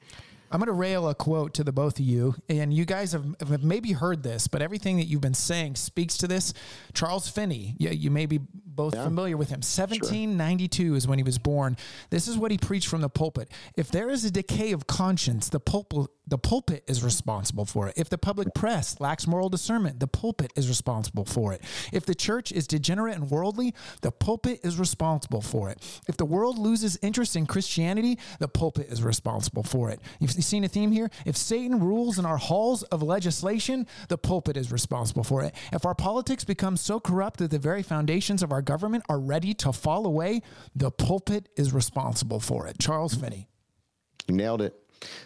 I'm 0.51 0.61
going 0.61 0.67
to 0.67 0.73
rail 0.73 1.09
a 1.09 1.15
quote 1.15 1.55
to 1.55 1.65
the 1.65 1.73
both 1.73 1.99
of 1.99 2.05
you, 2.05 2.35
and 2.49 2.73
you 2.73 2.85
guys 2.85 3.13
have, 3.13 3.25
have 3.41 3.65
maybe 3.65 3.93
heard 3.93 4.23
this, 4.23 4.47
but 4.47 4.63
everything 4.63 4.97
that 4.99 5.07
you've 5.07 5.21
been 5.21 5.35
saying 5.35 5.77
speaks 5.77 6.17
to 6.19 6.29
this. 6.29 6.55
Charles 6.95 7.29
Finney, 7.29 7.75
you, 7.79 7.91
you 7.91 8.11
may 8.11 8.27
be 8.27 8.41
both 8.77 8.95
familiar 8.95 9.37
with 9.37 9.49
him. 9.49 9.59
1792 9.59 10.95
is 10.95 11.09
when 11.09 11.19
he 11.19 11.25
was 11.25 11.39
born. 11.39 11.77
This 12.11 12.29
is 12.29 12.37
what 12.37 12.51
he 12.51 12.59
preached 12.59 12.89
from 12.89 13.01
the 13.01 13.09
pulpit. 13.09 13.51
If 13.77 13.91
there 13.91 14.11
is 14.11 14.25
a 14.25 14.31
decay 14.31 14.73
of 14.73 14.87
conscience, 14.87 15.49
the 15.49 15.61
pulpit 15.61 16.11
the 16.29 16.39
pulpit 16.39 16.83
is 16.89 17.05
responsible 17.05 17.65
for 17.65 17.87
it. 17.87 17.95
If 17.97 18.09
the 18.09 18.19
public 18.19 18.53
press 18.53 18.99
lacks 18.99 19.29
moral 19.29 19.49
discernment, 19.49 20.01
the 20.01 20.09
pulpit 20.09 20.53
is 20.57 20.69
responsible 20.69 21.25
for 21.25 21.53
it. 21.53 21.63
If 21.93 22.05
the 22.05 22.17
church 22.17 22.51
is 22.51 22.67
degenerate 22.67 23.15
and 23.15 23.31
worldly, 23.31 23.75
the 24.01 24.11
pulpit 24.11 24.61
is 24.65 24.77
responsible 24.77 25.41
for 25.41 25.71
it. 25.71 25.79
If 26.09 26.17
the 26.17 26.25
world 26.25 26.59
loses 26.59 26.99
interest 27.01 27.37
in 27.37 27.47
Christianity, 27.47 28.19
the 28.41 28.49
pulpit 28.49 28.89
is 28.91 29.05
responsible 29.05 29.63
for 29.63 29.89
it. 29.91 30.01
You've 30.19 30.33
seen 30.33 30.65
a 30.65 30.69
theme 30.69 30.91
here? 30.91 31.11
If 31.25 31.37
Satan 31.37 31.79
rules 31.79 32.19
in 32.19 32.27
our 32.27 32.39
halls 32.39 32.83
of 32.85 33.05
legislation, 33.05 33.87
the 34.09 34.19
pulpit 34.19 34.57
is 34.57 34.73
responsible 34.73 35.23
for 35.23 35.45
it. 35.45 35.55
If 35.73 35.87
our 35.87 35.95
politics 35.95 36.43
become 36.43 36.77
so 36.77 36.99
corrupt 36.99 37.39
that 37.39 37.53
the 37.53 37.59
very 37.61 37.85
foundations 37.85 38.43
of 38.43 38.51
our 38.51 38.63
government 38.67 39.05
are 39.09 39.19
ready 39.19 39.55
to 39.55 39.73
fall 39.73 40.05
away, 40.05 40.43
the 40.75 40.91
pulpit 40.91 41.49
is 41.57 41.73
responsible 41.73 42.41
for 42.41 42.67
it. 42.67 42.79
Charles 42.79 43.15
Finney. 43.15 43.49
You 44.29 44.35
nailed 44.35 44.61
it. 44.61 44.75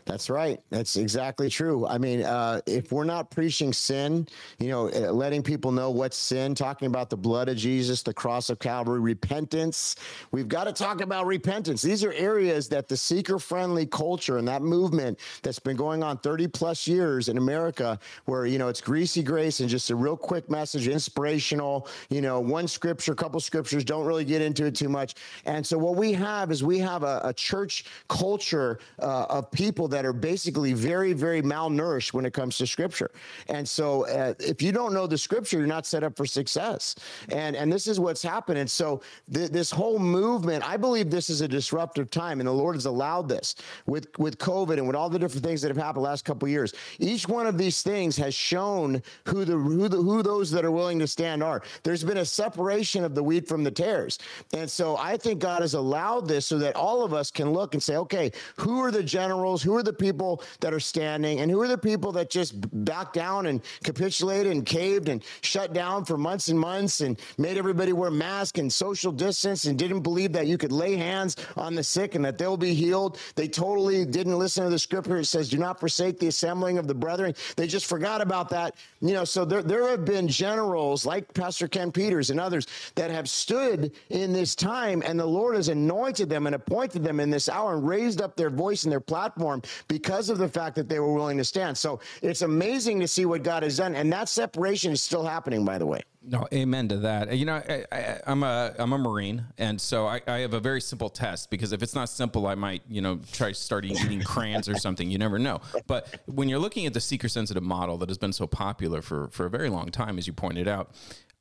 That's 0.04 0.28
right. 0.28 0.60
That's 0.70 0.96
exactly 0.96 1.48
true. 1.48 1.86
I 1.86 1.98
mean, 1.98 2.22
uh, 2.22 2.60
if 2.66 2.90
we're 2.90 3.04
not 3.04 3.30
preaching 3.30 3.72
sin, 3.72 4.26
you 4.58 4.68
know, 4.68 4.88
uh, 4.88 5.12
letting 5.12 5.42
people 5.42 5.70
know 5.72 5.90
what's 5.90 6.16
sin, 6.16 6.54
talking 6.54 6.86
about 6.86 7.10
the 7.10 7.16
blood 7.16 7.48
of 7.48 7.56
Jesus, 7.56 8.02
the 8.02 8.12
cross 8.12 8.50
of 8.50 8.58
Calvary, 8.58 9.00
repentance, 9.00 9.96
we've 10.32 10.48
got 10.48 10.64
to 10.64 10.72
talk 10.72 11.00
about 11.00 11.26
repentance. 11.26 11.82
These 11.82 12.02
are 12.04 12.12
areas 12.12 12.68
that 12.70 12.88
the 12.88 12.96
seeker 12.96 13.38
friendly 13.38 13.86
culture 13.86 14.38
and 14.38 14.48
that 14.48 14.62
movement 14.62 15.18
that's 15.42 15.58
been 15.58 15.76
going 15.76 16.02
on 16.02 16.18
30 16.18 16.48
plus 16.48 16.86
years 16.88 17.28
in 17.28 17.38
America, 17.38 17.98
where, 18.24 18.46
you 18.46 18.58
know, 18.58 18.68
it's 18.68 18.80
greasy 18.80 19.22
grace 19.22 19.60
and 19.60 19.68
just 19.68 19.90
a 19.90 19.96
real 19.96 20.16
quick 20.16 20.50
message, 20.50 20.88
inspirational, 20.88 21.86
you 22.08 22.20
know, 22.20 22.40
one 22.40 22.66
scripture, 22.66 23.14
couple 23.14 23.38
scriptures, 23.40 23.84
don't 23.84 24.06
really 24.06 24.24
get 24.24 24.42
into 24.42 24.66
it 24.66 24.74
too 24.74 24.88
much. 24.88 25.14
And 25.44 25.64
so 25.64 25.78
what 25.78 25.96
we 25.96 26.12
have 26.14 26.50
is 26.50 26.64
we 26.64 26.78
have 26.78 27.02
a, 27.02 27.20
a 27.24 27.32
church 27.32 27.84
culture 28.08 28.80
uh, 28.98 29.26
of 29.28 29.50
people 29.50 29.69
that 29.88 30.04
are 30.04 30.12
basically 30.12 30.72
very, 30.72 31.12
very 31.12 31.42
malnourished 31.42 32.12
when 32.12 32.24
it 32.24 32.32
comes 32.32 32.58
to 32.58 32.66
scripture. 32.66 33.10
And 33.48 33.68
so 33.68 34.06
uh, 34.06 34.34
if 34.38 34.62
you 34.62 34.72
don't 34.72 34.92
know 34.92 35.06
the 35.06 35.18
scripture, 35.18 35.58
you're 35.58 35.66
not 35.66 35.86
set 35.86 36.02
up 36.02 36.16
for 36.16 36.26
success. 36.26 36.94
And, 37.28 37.56
and 37.56 37.72
this 37.72 37.86
is 37.86 38.00
what's 38.00 38.22
happening. 38.22 38.66
So 38.66 39.02
th- 39.32 39.50
this 39.50 39.70
whole 39.70 39.98
movement, 39.98 40.68
I 40.68 40.76
believe 40.76 41.10
this 41.10 41.30
is 41.30 41.40
a 41.40 41.48
disruptive 41.48 42.10
time 42.10 42.40
and 42.40 42.46
the 42.46 42.52
Lord 42.52 42.76
has 42.76 42.86
allowed 42.86 43.28
this 43.28 43.54
with, 43.86 44.06
with 44.18 44.38
COVID 44.38 44.74
and 44.74 44.86
with 44.86 44.96
all 44.96 45.10
the 45.10 45.18
different 45.18 45.44
things 45.44 45.62
that 45.62 45.68
have 45.68 45.76
happened 45.76 46.04
the 46.04 46.08
last 46.08 46.24
couple 46.24 46.48
years. 46.48 46.74
Each 46.98 47.28
one 47.28 47.46
of 47.46 47.58
these 47.58 47.82
things 47.82 48.16
has 48.16 48.34
shown 48.34 49.02
who 49.26 49.44
the, 49.44 49.56
who 49.56 49.88
the, 49.88 49.96
who 49.96 50.22
those 50.22 50.50
that 50.50 50.64
are 50.64 50.70
willing 50.70 50.98
to 50.98 51.06
stand 51.06 51.42
are. 51.42 51.62
There's 51.82 52.04
been 52.04 52.18
a 52.18 52.24
separation 52.24 53.04
of 53.04 53.14
the 53.14 53.22
wheat 53.22 53.46
from 53.46 53.64
the 53.64 53.70
tares. 53.70 54.18
And 54.52 54.70
so 54.70 54.96
I 54.96 55.16
think 55.16 55.40
God 55.40 55.62
has 55.62 55.74
allowed 55.74 56.28
this 56.28 56.46
so 56.46 56.58
that 56.58 56.76
all 56.76 57.04
of 57.04 57.12
us 57.12 57.30
can 57.30 57.52
look 57.52 57.74
and 57.74 57.82
say, 57.82 57.96
okay, 57.96 58.32
who 58.56 58.80
are 58.80 58.90
the 58.90 59.02
generals? 59.50 59.62
Who 59.62 59.76
are 59.76 59.82
the 59.82 59.92
people 59.92 60.42
that 60.60 60.72
are 60.72 60.80
standing? 60.80 61.40
And 61.40 61.50
who 61.50 61.60
are 61.60 61.68
the 61.68 61.78
people 61.78 62.12
that 62.12 62.30
just 62.30 62.54
backed 62.84 63.14
down 63.14 63.46
and 63.46 63.60
capitulated 63.82 64.52
and 64.52 64.64
caved 64.64 65.08
and 65.08 65.22
shut 65.42 65.72
down 65.72 66.04
for 66.04 66.16
months 66.16 66.48
and 66.48 66.58
months 66.58 67.00
and 67.00 67.18
made 67.38 67.56
everybody 67.56 67.92
wear 67.92 68.10
masks 68.10 68.58
and 68.58 68.72
social 68.72 69.12
distance 69.12 69.64
and 69.64 69.78
didn't 69.78 70.00
believe 70.00 70.32
that 70.32 70.46
you 70.46 70.56
could 70.56 70.72
lay 70.72 70.96
hands 70.96 71.36
on 71.56 71.74
the 71.74 71.82
sick 71.82 72.14
and 72.14 72.24
that 72.24 72.38
they'll 72.38 72.56
be 72.56 72.74
healed? 72.74 73.18
They 73.34 73.48
totally 73.48 74.04
didn't 74.04 74.38
listen 74.38 74.64
to 74.64 74.70
the 74.70 74.78
scripture. 74.78 75.18
It 75.18 75.26
says, 75.26 75.48
do 75.48 75.58
not 75.58 75.80
forsake 75.80 76.18
the 76.18 76.28
assembling 76.28 76.78
of 76.78 76.86
the 76.86 76.94
brethren. 76.94 77.34
They 77.56 77.66
just 77.66 77.86
forgot 77.86 78.20
about 78.20 78.48
that. 78.50 78.76
You 79.00 79.14
know, 79.14 79.24
so 79.24 79.44
there, 79.44 79.62
there 79.62 79.88
have 79.88 80.04
been 80.04 80.28
generals 80.28 81.06
like 81.06 81.32
Pastor 81.34 81.68
Ken 81.68 81.90
Peters 81.90 82.30
and 82.30 82.38
others 82.38 82.66
that 82.94 83.10
have 83.10 83.28
stood 83.28 83.92
in 84.10 84.32
this 84.32 84.54
time 84.54 85.02
and 85.04 85.18
the 85.18 85.26
Lord 85.26 85.56
has 85.56 85.68
anointed 85.68 86.28
them 86.28 86.46
and 86.46 86.54
appointed 86.54 87.02
them 87.02 87.18
in 87.20 87.30
this 87.30 87.48
hour 87.48 87.74
and 87.74 87.86
raised 87.86 88.20
up 88.20 88.36
their 88.36 88.50
voice 88.50 88.84
and 88.84 88.92
their 88.92 89.00
platform 89.00 89.39
because 89.88 90.30
of 90.30 90.38
the 90.38 90.48
fact 90.48 90.76
that 90.76 90.88
they 90.88 91.00
were 91.00 91.12
willing 91.12 91.38
to 91.38 91.44
stand. 91.44 91.76
So 91.76 92.00
it's 92.22 92.42
amazing 92.42 93.00
to 93.00 93.08
see 93.08 93.24
what 93.24 93.42
God 93.42 93.62
has 93.62 93.76
done. 93.76 93.94
And 93.94 94.12
that 94.12 94.28
separation 94.28 94.92
is 94.92 95.02
still 95.02 95.24
happening, 95.24 95.64
by 95.64 95.78
the 95.78 95.86
way. 95.86 96.02
No, 96.22 96.46
amen 96.52 96.88
to 96.88 96.98
that. 96.98 97.34
You 97.34 97.46
know, 97.46 97.54
I, 97.54 98.20
I'm 98.26 98.42
a 98.42 98.74
I'm 98.78 98.92
a 98.92 98.98
Marine, 98.98 99.42
and 99.56 99.80
so 99.80 100.06
I, 100.06 100.20
I 100.26 100.38
have 100.40 100.52
a 100.52 100.60
very 100.60 100.82
simple 100.82 101.08
test 101.08 101.50
because 101.50 101.72
if 101.72 101.82
it's 101.82 101.94
not 101.94 102.10
simple, 102.10 102.46
I 102.46 102.54
might 102.54 102.82
you 102.90 103.00
know 103.00 103.20
try 103.32 103.52
starting 103.52 103.92
eating 103.92 104.20
crayons 104.22 104.68
or 104.68 104.76
something. 104.76 105.10
You 105.10 105.16
never 105.16 105.38
know. 105.38 105.62
But 105.86 106.20
when 106.26 106.50
you're 106.50 106.58
looking 106.58 106.84
at 106.84 106.92
the 106.92 107.00
seeker 107.00 107.28
sensitive 107.28 107.62
model 107.62 107.96
that 107.98 108.10
has 108.10 108.18
been 108.18 108.34
so 108.34 108.46
popular 108.46 109.00
for 109.00 109.28
for 109.28 109.46
a 109.46 109.50
very 109.50 109.70
long 109.70 109.90
time, 109.90 110.18
as 110.18 110.26
you 110.26 110.34
pointed 110.34 110.68
out, 110.68 110.90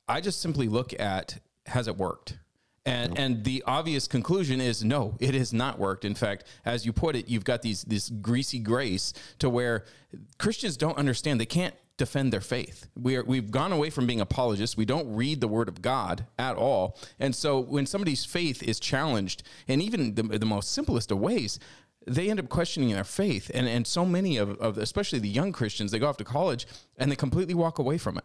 I 0.08 0.22
just 0.22 0.40
simply 0.40 0.66
look 0.66 0.98
at 0.98 1.40
has 1.66 1.86
it 1.86 1.98
worked. 1.98 2.38
And, 2.86 3.18
and 3.18 3.44
the 3.44 3.62
obvious 3.66 4.08
conclusion 4.08 4.60
is 4.60 4.82
no, 4.82 5.16
it 5.20 5.34
has 5.34 5.52
not 5.52 5.78
worked. 5.78 6.04
In 6.04 6.14
fact, 6.14 6.44
as 6.64 6.86
you 6.86 6.92
put 6.92 7.14
it, 7.14 7.28
you've 7.28 7.44
got 7.44 7.60
these 7.60 7.82
this 7.82 8.08
greasy 8.08 8.58
grace 8.58 9.12
to 9.38 9.50
where 9.50 9.84
Christians 10.38 10.78
don't 10.78 10.96
understand. 10.96 11.38
They 11.38 11.46
can't 11.46 11.74
defend 11.98 12.32
their 12.32 12.40
faith. 12.40 12.88
We 12.98 13.16
are, 13.16 13.22
we've 13.22 13.50
gone 13.50 13.72
away 13.72 13.90
from 13.90 14.06
being 14.06 14.22
apologists. 14.22 14.74
We 14.74 14.86
don't 14.86 15.14
read 15.14 15.42
the 15.42 15.48
word 15.48 15.68
of 15.68 15.82
God 15.82 16.24
at 16.38 16.56
all. 16.56 16.96
And 17.18 17.36
so 17.36 17.60
when 17.60 17.84
somebody's 17.84 18.24
faith 18.24 18.62
is 18.62 18.80
challenged, 18.80 19.42
and 19.68 19.82
even 19.82 20.14
the, 20.14 20.22
the 20.22 20.46
most 20.46 20.72
simplest 20.72 21.10
of 21.10 21.18
ways, 21.18 21.58
they 22.06 22.30
end 22.30 22.40
up 22.40 22.48
questioning 22.48 22.90
their 22.90 23.04
faith. 23.04 23.50
And, 23.52 23.68
and 23.68 23.86
so 23.86 24.06
many 24.06 24.38
of, 24.38 24.58
of, 24.58 24.78
especially 24.78 25.18
the 25.18 25.28
young 25.28 25.52
Christians, 25.52 25.90
they 25.90 25.98
go 25.98 26.08
off 26.08 26.16
to 26.16 26.24
college 26.24 26.66
and 26.96 27.12
they 27.12 27.16
completely 27.16 27.52
walk 27.52 27.78
away 27.78 27.98
from 27.98 28.16
it. 28.16 28.24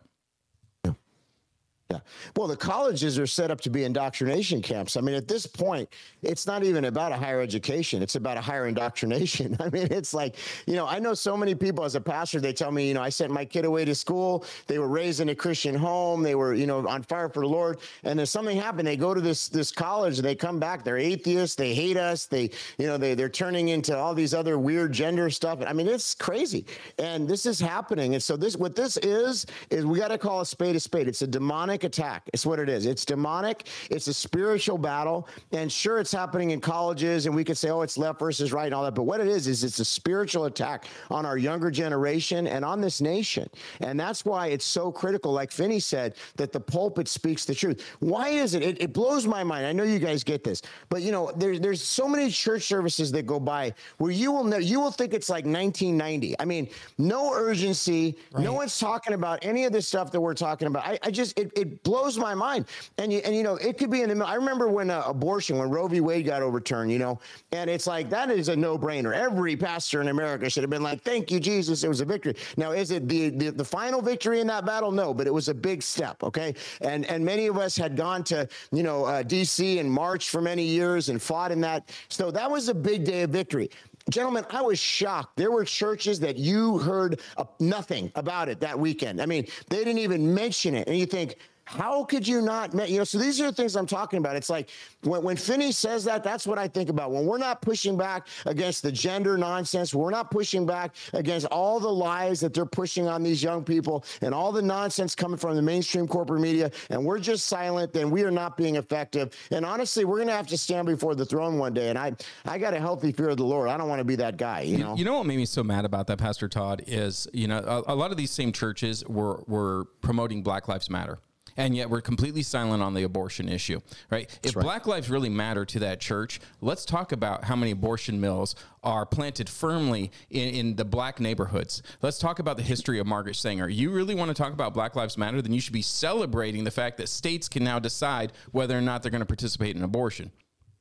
Yeah. 1.91 1.99
Well, 2.35 2.47
the 2.47 2.57
colleges 2.57 3.19
are 3.19 3.27
set 3.27 3.51
up 3.51 3.61
to 3.61 3.69
be 3.69 3.83
indoctrination 3.83 4.59
camps. 4.59 4.97
I 4.97 5.01
mean, 5.01 5.13
at 5.13 5.27
this 5.27 5.45
point, 5.45 5.87
it's 6.23 6.47
not 6.47 6.63
even 6.63 6.85
about 6.85 7.11
a 7.11 7.15
higher 7.15 7.41
education, 7.41 8.01
it's 8.01 8.15
about 8.15 8.37
a 8.37 8.41
higher 8.41 8.65
indoctrination. 8.65 9.55
I 9.59 9.69
mean, 9.69 9.89
it's 9.91 10.11
like, 10.11 10.35
you 10.65 10.73
know, 10.73 10.87
I 10.87 10.97
know 10.97 11.13
so 11.13 11.37
many 11.37 11.53
people 11.53 11.83
as 11.83 11.93
a 11.93 12.01
pastor, 12.01 12.41
they 12.41 12.53
tell 12.53 12.71
me, 12.71 12.87
you 12.87 12.95
know, 12.95 13.03
I 13.03 13.09
sent 13.09 13.31
my 13.31 13.45
kid 13.45 13.65
away 13.65 13.85
to 13.85 13.93
school, 13.93 14.45
they 14.65 14.79
were 14.79 14.87
raised 14.87 15.19
in 15.19 15.29
a 15.29 15.35
Christian 15.35 15.75
home, 15.75 16.23
they 16.23 16.33
were, 16.33 16.55
you 16.55 16.65
know, 16.65 16.87
on 16.87 17.03
fire 17.03 17.29
for 17.29 17.41
the 17.41 17.49
Lord, 17.49 17.77
and 18.03 18.17
then 18.17 18.25
something 18.25 18.57
happened. 18.57 18.87
They 18.87 18.97
go 18.97 19.13
to 19.13 19.21
this 19.21 19.47
this 19.47 19.71
college, 19.71 20.17
and 20.17 20.25
they 20.25 20.33
come 20.33 20.59
back, 20.59 20.83
they're 20.83 20.97
atheists, 20.97 21.55
they 21.55 21.75
hate 21.75 21.97
us, 21.97 22.25
they, 22.25 22.49
you 22.79 22.87
know, 22.87 22.97
they 22.97 23.13
they're 23.13 23.29
turning 23.29 23.67
into 23.69 23.95
all 23.95 24.15
these 24.15 24.33
other 24.33 24.57
weird 24.57 24.91
gender 24.91 25.29
stuff. 25.29 25.59
I 25.63 25.71
mean, 25.71 25.87
it's 25.87 26.15
crazy. 26.15 26.65
And 26.97 27.27
this 27.27 27.45
is 27.45 27.59
happening. 27.59 28.15
And 28.15 28.23
so 28.23 28.35
this 28.35 28.57
what 28.57 28.75
this 28.75 28.97
is 28.97 29.45
is 29.69 29.85
we 29.85 29.99
got 29.99 30.07
to 30.07 30.17
call 30.17 30.41
a 30.41 30.45
spade 30.47 30.75
a 30.75 30.79
spade. 30.79 31.07
It's 31.07 31.21
a 31.21 31.27
demonic 31.27 31.74
attack. 31.83 32.23
It's 32.33 32.45
what 32.45 32.59
it 32.59 32.69
is. 32.69 32.85
It's 32.85 33.05
demonic. 33.05 33.67
It's 33.89 34.07
a 34.07 34.13
spiritual 34.13 34.77
battle. 34.77 35.27
And 35.51 35.71
sure, 35.71 35.99
it's 35.99 36.11
happening 36.11 36.51
in 36.51 36.61
colleges, 36.61 37.25
and 37.25 37.35
we 37.35 37.43
could 37.43 37.57
say, 37.57 37.69
oh, 37.69 37.81
it's 37.81 37.97
left 37.97 38.19
versus 38.19 38.53
right 38.53 38.65
and 38.65 38.73
all 38.73 38.83
that. 38.83 38.95
But 38.95 39.03
what 39.03 39.19
it 39.19 39.27
is 39.27 39.47
is 39.47 39.63
it's 39.63 39.79
a 39.79 39.85
spiritual 39.85 40.45
attack 40.45 40.85
on 41.09 41.25
our 41.25 41.37
younger 41.37 41.69
generation 41.71 42.47
and 42.47 42.63
on 42.63 42.81
this 42.81 43.01
nation. 43.01 43.49
And 43.81 43.99
that's 43.99 44.25
why 44.25 44.47
it's 44.47 44.65
so 44.65 44.91
critical, 44.91 45.31
like 45.31 45.51
Finney 45.51 45.79
said, 45.79 46.15
that 46.35 46.51
the 46.51 46.59
pulpit 46.59 47.07
speaks 47.07 47.45
the 47.45 47.55
truth. 47.55 47.85
Why 47.99 48.29
is 48.29 48.53
it? 48.53 48.63
It, 48.63 48.81
it 48.81 48.93
blows 48.93 49.27
my 49.27 49.43
mind. 49.43 49.65
I 49.65 49.71
know 49.71 49.83
you 49.83 49.99
guys 49.99 50.23
get 50.23 50.43
this, 50.43 50.61
but 50.89 51.01
you 51.01 51.11
know, 51.11 51.31
there's 51.35 51.59
there's 51.59 51.81
so 51.81 52.07
many 52.07 52.29
church 52.29 52.63
services 52.63 53.11
that 53.11 53.25
go 53.25 53.39
by 53.39 53.73
where 53.97 54.11
you 54.11 54.31
will 54.31 54.43
know 54.43 54.57
you 54.57 54.79
will 54.79 54.91
think 54.91 55.13
it's 55.13 55.29
like 55.29 55.45
1990. 55.45 56.39
I 56.39 56.45
mean, 56.45 56.69
no 56.97 57.33
urgency. 57.33 58.17
No 58.37 58.53
one's 58.53 58.79
talking 58.79 59.13
about 59.13 59.39
any 59.43 59.65
of 59.65 59.71
this 59.71 59.87
stuff 59.87 60.11
that 60.11 60.21
we're 60.21 60.33
talking 60.33 60.67
about. 60.67 60.85
I, 60.85 60.99
I 61.03 61.11
just 61.11 61.37
it, 61.39 61.51
it 61.55 61.64
blows 61.65 62.17
my 62.17 62.33
mind. 62.33 62.65
And 62.97 63.11
you 63.11 63.19
and 63.19 63.35
you 63.35 63.43
know 63.43 63.55
it 63.55 63.77
could 63.77 63.91
be 63.91 64.01
in 64.01 64.17
the. 64.17 64.25
I 64.25 64.35
remember 64.35 64.67
when 64.67 64.89
uh, 64.89 65.03
abortion, 65.05 65.57
when 65.57 65.69
Roe 65.69 65.87
v. 65.87 65.99
Wade 65.99 66.25
got 66.25 66.41
overturned. 66.41 66.91
You 66.91 66.99
know, 66.99 67.19
and 67.51 67.69
it's 67.69 67.87
like 67.87 68.09
that 68.09 68.29
is 68.29 68.49
a 68.49 68.55
no 68.55 68.77
brainer. 68.77 69.13
Every 69.13 69.55
pastor 69.55 70.01
in 70.01 70.07
America 70.07 70.49
should 70.49 70.63
have 70.63 70.69
been 70.69 70.83
like, 70.83 71.01
"Thank 71.01 71.31
you, 71.31 71.39
Jesus. 71.39 71.83
It 71.83 71.87
was 71.87 72.01
a 72.01 72.05
victory." 72.05 72.35
Now, 72.57 72.71
is 72.71 72.91
it 72.91 73.07
the, 73.07 73.29
the 73.29 73.51
the 73.51 73.65
final 73.65 74.01
victory 74.01 74.39
in 74.39 74.47
that 74.47 74.65
battle? 74.65 74.91
No, 74.91 75.13
but 75.13 75.27
it 75.27 75.33
was 75.33 75.49
a 75.49 75.53
big 75.53 75.81
step. 75.81 76.23
Okay, 76.23 76.55
and 76.81 77.05
and 77.05 77.23
many 77.23 77.47
of 77.47 77.57
us 77.57 77.75
had 77.75 77.95
gone 77.95 78.23
to 78.25 78.47
you 78.71 78.83
know 78.83 79.05
uh, 79.05 79.23
D.C. 79.23 79.79
and 79.79 79.91
marched 79.91 80.29
for 80.29 80.41
many 80.41 80.63
years 80.63 81.09
and 81.09 81.21
fought 81.21 81.51
in 81.51 81.61
that. 81.61 81.89
So 82.09 82.31
that 82.31 82.49
was 82.49 82.69
a 82.69 82.75
big 82.75 83.05
day 83.05 83.23
of 83.23 83.31
victory. 83.31 83.69
Gentlemen, 84.09 84.45
I 84.51 84.61
was 84.61 84.77
shocked. 84.77 85.35
There 85.35 85.51
were 85.51 85.65
churches 85.65 86.19
that 86.19 86.37
you 86.37 86.77
heard 86.77 87.21
uh, 87.37 87.45
nothing 87.59 88.11
about 88.15 88.49
it 88.49 88.59
that 88.59 88.77
weekend. 88.77 89.19
I 89.19 89.25
mean, 89.25 89.47
they 89.69 89.77
didn't 89.77 89.97
even 89.97 90.31
mention 90.31 90.75
it. 90.75 90.87
And 90.87 90.95
you 90.95 91.07
think, 91.07 91.37
how 91.65 92.03
could 92.03 92.27
you 92.27 92.41
not, 92.41 92.73
you 92.89 92.99
know? 92.99 93.03
So 93.03 93.17
these 93.17 93.41
are 93.41 93.45
the 93.45 93.51
things 93.51 93.75
I'm 93.75 93.87
talking 93.87 94.17
about. 94.17 94.35
It's 94.35 94.49
like 94.49 94.69
when, 95.01 95.23
when 95.23 95.37
Finney 95.37 95.71
says 95.71 96.03
that, 96.05 96.23
that's 96.23 96.47
what 96.47 96.57
I 96.57 96.67
think 96.67 96.89
about. 96.89 97.11
When 97.11 97.25
we're 97.25 97.37
not 97.37 97.61
pushing 97.61 97.97
back 97.97 98.27
against 98.45 98.83
the 98.83 98.91
gender 98.91 99.37
nonsense, 99.37 99.93
we're 99.93 100.11
not 100.11 100.31
pushing 100.31 100.65
back 100.65 100.95
against 101.13 101.45
all 101.47 101.79
the 101.79 101.91
lies 101.91 102.39
that 102.41 102.53
they're 102.53 102.65
pushing 102.65 103.07
on 103.07 103.23
these 103.23 103.41
young 103.41 103.63
people 103.63 104.05
and 104.21 104.33
all 104.33 104.51
the 104.51 104.61
nonsense 104.61 105.15
coming 105.15 105.37
from 105.37 105.55
the 105.55 105.61
mainstream 105.61 106.07
corporate 106.07 106.41
media, 106.41 106.71
and 106.89 107.03
we're 107.03 107.19
just 107.19 107.47
silent, 107.47 107.93
then 107.93 108.09
we 108.09 108.23
are 108.23 108.31
not 108.31 108.57
being 108.57 108.75
effective. 108.75 109.33
And 109.51 109.65
honestly, 109.65 110.05
we're 110.05 110.17
going 110.17 110.27
to 110.27 110.35
have 110.35 110.47
to 110.47 110.57
stand 110.57 110.87
before 110.87 111.15
the 111.15 111.25
throne 111.25 111.57
one 111.57 111.73
day. 111.73 111.89
And 111.89 111.97
I, 111.97 112.13
I 112.45 112.57
got 112.57 112.73
a 112.73 112.79
healthy 112.79 113.11
fear 113.11 113.29
of 113.29 113.37
the 113.37 113.45
Lord. 113.45 113.69
I 113.69 113.77
don't 113.77 113.89
want 113.89 113.99
to 113.99 114.05
be 114.05 114.15
that 114.17 114.37
guy, 114.37 114.61
you 114.61 114.77
know? 114.77 114.95
You 114.95 115.05
know 115.05 115.17
what 115.17 115.25
made 115.25 115.37
me 115.37 115.45
so 115.45 115.63
mad 115.63 115.85
about 115.85 116.07
that, 116.07 116.17
Pastor 116.17 116.47
Todd, 116.47 116.83
is 116.87 117.27
you 117.33 117.47
know 117.47 117.57
a, 117.59 117.93
a 117.93 117.95
lot 117.95 118.11
of 118.11 118.17
these 118.17 118.31
same 118.31 118.51
churches 118.51 119.05
were 119.05 119.43
were 119.47 119.85
promoting 120.01 120.43
Black 120.43 120.67
Lives 120.67 120.89
Matter. 120.89 121.19
And 121.57 121.75
yet 121.75 121.89
we're 121.89 122.01
completely 122.01 122.43
silent 122.43 122.83
on 122.83 122.93
the 122.93 123.03
abortion 123.03 123.47
issue, 123.47 123.79
right? 124.09 124.29
if 124.43 124.53
Black 124.53 124.87
lives 124.87 125.09
really 125.09 125.29
matter 125.29 125.63
to 125.65 125.79
that 125.79 126.01
church, 126.01 126.41
let's 126.61 126.83
talk 126.83 127.11
about 127.11 127.45
how 127.45 127.55
many 127.55 127.71
abortion 127.71 128.19
mills 128.19 128.55
are 128.83 129.05
planted 129.05 129.49
firmly 129.49 130.11
in, 130.29 130.49
in 130.49 130.75
the 130.75 130.85
black 130.85 131.19
neighborhoods. 131.19 131.81
Let's 132.01 132.19
talk 132.19 132.39
about 132.39 132.57
the 132.57 132.63
history 132.63 132.99
of 132.99 133.07
Margaret 133.07 133.35
Sanger. 133.35 133.69
You 133.69 133.91
really 133.91 134.15
want 134.15 134.29
to 134.29 134.33
talk 134.35 134.53
about 134.53 134.73
Black 134.73 134.95
Lives 134.95 135.17
Matter? 135.17 135.41
Then 135.41 135.53
you 135.53 135.61
should 135.61 135.73
be 135.73 135.81
celebrating 135.81 136.63
the 136.63 136.71
fact 136.71 136.97
that 136.97 137.09
states 137.09 137.47
can 137.47 137.63
now 137.63 137.79
decide 137.79 138.33
whether 138.51 138.77
or 138.77 138.81
not 138.81 139.01
they're 139.01 139.11
going 139.11 139.21
to 139.21 139.25
participate 139.25 139.75
in 139.75 139.83
abortion. 139.83 140.31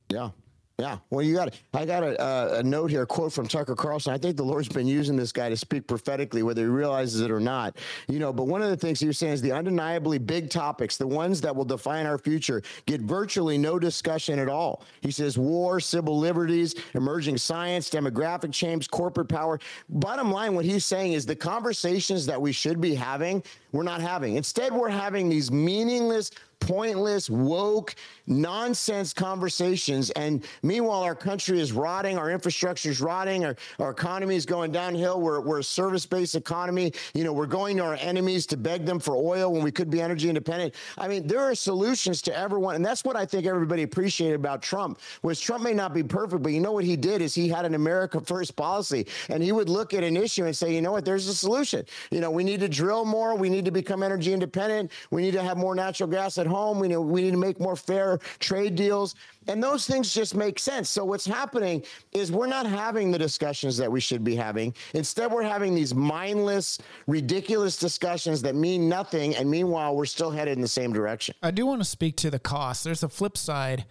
Yeah. 0.09 0.31
Yeah. 0.77 0.97
Well, 1.09 1.21
you 1.25 1.35
got 1.35 1.57
I 1.73 1.85
got 1.85 2.03
a, 2.03 2.19
uh, 2.19 2.57
a 2.59 2.63
note 2.63 2.91
here, 2.91 3.03
a 3.03 3.07
quote 3.07 3.31
from 3.31 3.47
Tucker 3.47 3.75
Carlson. 3.75 4.13
I 4.13 4.17
think 4.17 4.35
the 4.35 4.43
Lord's 4.43 4.67
been 4.67 4.87
using 4.87 5.15
this 5.15 5.31
guy 5.31 5.47
to 5.47 5.55
speak 5.55 5.87
prophetically, 5.87 6.43
whether 6.43 6.63
he 6.63 6.67
realizes 6.67 7.21
it 7.21 7.31
or 7.31 7.39
not. 7.39 7.77
You 8.09 8.19
know, 8.19 8.33
but 8.33 8.47
one 8.47 8.61
of 8.61 8.69
the 8.69 8.75
things 8.75 8.99
he 8.99 9.07
was 9.07 9.17
saying 9.17 9.33
is 9.33 9.41
the 9.41 9.53
undeniably 9.53 10.17
big 10.17 10.49
topics, 10.49 10.97
the 10.97 11.07
ones 11.07 11.39
that 11.41 11.55
will 11.55 11.63
define 11.63 12.05
our 12.05 12.17
future, 12.17 12.61
get 12.87 12.99
virtually 12.99 13.57
no 13.57 13.79
discussion 13.79 14.37
at 14.37 14.49
all. 14.49 14.83
He 14.99 15.11
says 15.11 15.37
war, 15.37 15.79
civil 15.79 16.19
liberties, 16.19 16.75
emerging 16.93 17.37
science, 17.37 17.89
demographic 17.89 18.51
change, 18.51 18.89
corporate 18.91 19.29
power. 19.29 19.59
Bottom 19.87 20.29
line, 20.29 20.55
what 20.55 20.65
he's 20.65 20.83
saying 20.83 21.13
is 21.13 21.25
the 21.25 21.37
conversations 21.37 22.25
that 22.25 22.41
we 22.41 22.51
should 22.51 22.81
be 22.81 22.93
having, 22.93 23.41
we're 23.71 23.83
not 23.83 24.01
having. 24.01 24.35
Instead, 24.35 24.73
we're 24.73 24.89
having 24.89 25.29
these 25.29 25.51
meaningless 25.51 26.31
pointless, 26.65 27.29
woke, 27.29 27.93
nonsense 28.25 29.13
conversations. 29.13 30.09
And 30.11 30.43
meanwhile, 30.63 31.03
our 31.03 31.13
country 31.13 31.59
is 31.59 31.71
rotting, 31.71 32.17
our 32.17 32.31
infrastructure 32.31 32.89
is 32.89 33.01
rotting, 33.01 33.45
our, 33.45 33.55
our 33.77 33.91
economy 33.91 34.35
is 34.35 34.47
going 34.47 34.71
downhill. 34.71 35.21
We're, 35.21 35.41
we're 35.41 35.59
a 35.59 35.63
service 35.63 36.07
based 36.07 36.33
economy. 36.33 36.91
You 37.13 37.23
know, 37.23 37.33
we're 37.33 37.45
going 37.45 37.77
to 37.77 37.83
our 37.83 37.95
enemies 37.95 38.47
to 38.47 38.57
beg 38.57 38.83
them 38.83 38.99
for 38.99 39.15
oil 39.15 39.53
when 39.53 39.63
we 39.63 39.71
could 39.71 39.91
be 39.91 40.01
energy 40.01 40.27
independent. 40.27 40.73
I 40.97 41.07
mean, 41.07 41.27
there 41.27 41.41
are 41.41 41.53
solutions 41.53 42.23
to 42.23 42.35
everyone. 42.35 42.73
And 42.73 42.83
that's 42.83 43.03
what 43.03 43.15
I 43.15 43.27
think 43.27 43.45
everybody 43.45 43.83
appreciated 43.83 44.35
about 44.35 44.63
Trump 44.63 44.99
was 45.21 45.39
Trump 45.39 45.63
may 45.63 45.73
not 45.73 45.93
be 45.93 46.01
perfect, 46.01 46.41
but 46.41 46.51
you 46.51 46.59
know 46.59 46.71
what 46.71 46.83
he 46.83 46.95
did 46.95 47.21
is 47.21 47.35
he 47.35 47.47
had 47.47 47.65
an 47.65 47.75
America 47.75 48.19
first 48.19 48.55
policy 48.55 49.05
and 49.29 49.43
he 49.43 49.51
would 49.51 49.69
look 49.69 49.93
at 49.93 50.03
an 50.03 50.17
issue 50.17 50.45
and 50.45 50.57
say, 50.57 50.73
you 50.73 50.81
know 50.81 50.91
what, 50.91 51.05
there's 51.05 51.27
a 51.27 51.35
solution. 51.35 51.85
You 52.09 52.21
know, 52.21 52.31
we 52.31 52.43
need 52.43 52.59
to 52.61 52.67
drill 52.67 53.05
more. 53.05 53.35
We 53.35 53.49
need 53.49 53.65
to 53.65 53.71
become 53.71 54.01
energy 54.01 54.33
independent. 54.33 54.91
We 55.11 55.21
need 55.21 55.33
to 55.33 55.43
have 55.43 55.57
more 55.57 55.75
natural 55.75 56.09
gas 56.09 56.39
at 56.39 56.47
home. 56.47 56.54
We 56.79 56.87
know 56.87 57.01
we 57.01 57.23
need 57.23 57.31
to 57.31 57.37
make 57.37 57.59
more 57.59 57.75
fair 57.75 58.17
trade 58.39 58.75
deals. 58.75 59.15
And 59.47 59.61
those 59.61 59.85
things 59.85 60.13
just 60.13 60.35
make 60.35 60.57
sense. 60.57 60.89
So 60.89 61.05
what's 61.05 61.25
happening 61.25 61.83
is 62.11 62.31
we're 62.31 62.47
not 62.47 62.65
having 62.65 63.11
the 63.11 63.19
discussions 63.19 63.77
that 63.77 63.91
we 63.91 63.99
should 63.99 64.23
be 64.23 64.35
having. 64.35 64.73
Instead, 64.93 65.31
we're 65.31 65.43
having 65.43 65.75
these 65.75 65.93
mindless, 65.93 66.79
ridiculous 67.07 67.77
discussions 67.77 68.41
that 68.41 68.55
mean 68.55 68.89
nothing. 68.89 69.35
And 69.35 69.49
meanwhile, 69.49 69.95
we're 69.95 70.05
still 70.05 70.31
headed 70.31 70.53
in 70.57 70.61
the 70.61 70.67
same 70.67 70.93
direction. 70.93 71.35
I 71.43 71.51
do 71.51 71.65
want 71.65 71.81
to 71.81 71.87
speak 71.87 72.15
to 72.17 72.31
the 72.31 72.39
cost. 72.39 72.83
There's 72.83 73.03
a 73.03 73.09
flip 73.09 73.37
side. 73.37 73.85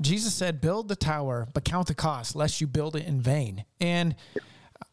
Jesus 0.00 0.34
said, 0.34 0.60
Build 0.60 0.88
the 0.88 0.96
tower, 0.96 1.48
but 1.52 1.64
count 1.64 1.88
the 1.88 1.94
cost, 1.94 2.36
lest 2.36 2.60
you 2.60 2.66
build 2.66 2.96
it 2.96 3.06
in 3.06 3.20
vain. 3.20 3.64
And 3.80 4.14